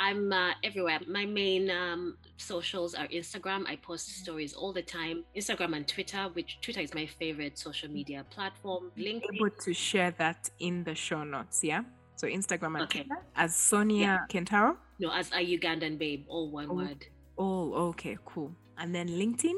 I'm 0.00 0.32
uh, 0.32 0.52
everywhere. 0.62 1.00
My 1.06 1.26
main 1.26 1.70
um, 1.70 2.16
socials 2.36 2.94
are 2.94 3.08
Instagram. 3.08 3.66
I 3.66 3.76
post 3.76 4.08
stories 4.20 4.54
all 4.54 4.72
the 4.72 4.82
time. 4.82 5.24
Instagram 5.36 5.74
and 5.76 5.88
Twitter, 5.88 6.28
which 6.32 6.58
Twitter 6.60 6.80
is 6.80 6.94
my 6.94 7.06
favorite 7.06 7.58
social 7.58 7.90
media 7.90 8.24
platform. 8.30 8.92
LinkedIn. 8.96 9.34
Able 9.34 9.50
to 9.50 9.74
share 9.74 10.12
that 10.12 10.50
in 10.60 10.84
the 10.84 10.94
show 10.94 11.24
notes, 11.24 11.64
yeah. 11.64 11.82
So 12.16 12.26
Instagram 12.28 12.74
and 12.74 12.82
okay. 12.84 13.02
Twitter 13.02 13.22
as 13.36 13.56
Sonia 13.56 14.00
yeah. 14.00 14.18
Kentaro. 14.28 14.76
No, 15.00 15.12
as 15.12 15.30
a 15.32 15.44
Ugandan 15.44 15.98
babe, 15.98 16.24
all 16.28 16.50
one 16.50 16.68
oh. 16.70 16.74
word. 16.74 17.06
Oh, 17.36 17.72
okay, 17.90 18.18
cool. 18.24 18.52
And 18.78 18.94
then 18.94 19.08
LinkedIn. 19.08 19.54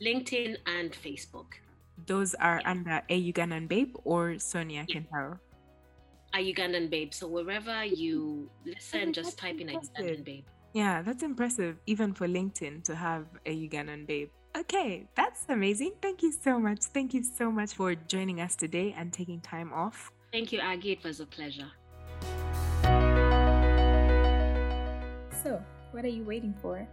LinkedIn 0.00 0.56
and 0.66 0.92
Facebook. 0.92 1.60
Those 2.06 2.34
are 2.34 2.60
yeah. 2.62 2.70
under 2.70 3.02
a 3.08 3.32
Ugandan 3.32 3.68
babe 3.68 3.94
or 4.04 4.38
Sonia 4.38 4.84
yeah. 4.88 5.00
Kentaro 5.00 5.38
a 6.34 6.52
Ugandan 6.52 6.90
babe. 6.90 7.12
So 7.12 7.28
wherever 7.28 7.84
you 7.84 8.48
oh 8.50 8.70
listen, 8.70 9.12
just 9.12 9.38
type 9.38 9.60
in 9.60 9.70
a 9.70 9.78
Ugandan 9.78 10.24
babe. 10.24 10.44
Yeah, 10.72 11.02
that's 11.02 11.22
impressive, 11.22 11.76
even 11.86 12.14
for 12.14 12.26
LinkedIn 12.26 12.84
to 12.84 12.94
have 12.94 13.26
a 13.44 13.68
Ugandan 13.68 14.06
babe. 14.06 14.30
Okay, 14.56 15.06
that's 15.14 15.44
amazing. 15.48 15.92
Thank 16.00 16.22
you 16.22 16.32
so 16.32 16.58
much. 16.58 16.80
Thank 16.80 17.14
you 17.14 17.22
so 17.22 17.50
much 17.50 17.72
for 17.72 17.94
joining 17.94 18.40
us 18.40 18.54
today 18.56 18.94
and 18.96 19.12
taking 19.12 19.40
time 19.40 19.72
off. 19.72 20.12
Thank 20.30 20.52
you, 20.52 20.60
Aggie. 20.60 20.92
It 20.92 21.04
was 21.04 21.20
a 21.20 21.26
pleasure. 21.26 21.70
So, 25.42 25.62
what 25.90 26.04
are 26.04 26.08
you 26.08 26.24
waiting 26.24 26.54
for? 26.60 26.86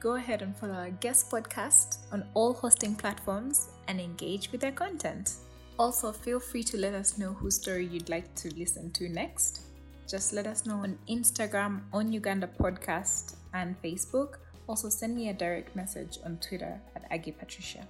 Go 0.00 0.16
ahead 0.16 0.42
and 0.42 0.56
follow 0.56 0.74
our 0.74 0.90
guest 0.90 1.30
podcast 1.30 1.98
on 2.12 2.26
all 2.34 2.52
hosting 2.52 2.94
platforms 2.94 3.68
and 3.88 4.00
engage 4.00 4.52
with 4.52 4.60
their 4.60 4.72
content. 4.72 5.34
Also, 5.76 6.12
feel 6.12 6.38
free 6.38 6.62
to 6.62 6.76
let 6.76 6.94
us 6.94 7.18
know 7.18 7.32
whose 7.32 7.56
story 7.56 7.84
you'd 7.84 8.08
like 8.08 8.32
to 8.36 8.54
listen 8.54 8.92
to 8.92 9.08
next. 9.08 9.62
Just 10.08 10.32
let 10.32 10.46
us 10.46 10.66
know 10.66 10.76
on 10.76 10.98
Instagram, 11.08 11.80
on 11.92 12.12
Uganda 12.12 12.46
Podcast, 12.46 13.34
and 13.54 13.74
Facebook. 13.82 14.36
Also, 14.68 14.88
send 14.88 15.16
me 15.16 15.30
a 15.30 15.34
direct 15.34 15.74
message 15.74 16.18
on 16.24 16.38
Twitter 16.38 16.80
at 16.94 17.04
Aggie 17.10 17.32
Patricia. 17.32 17.86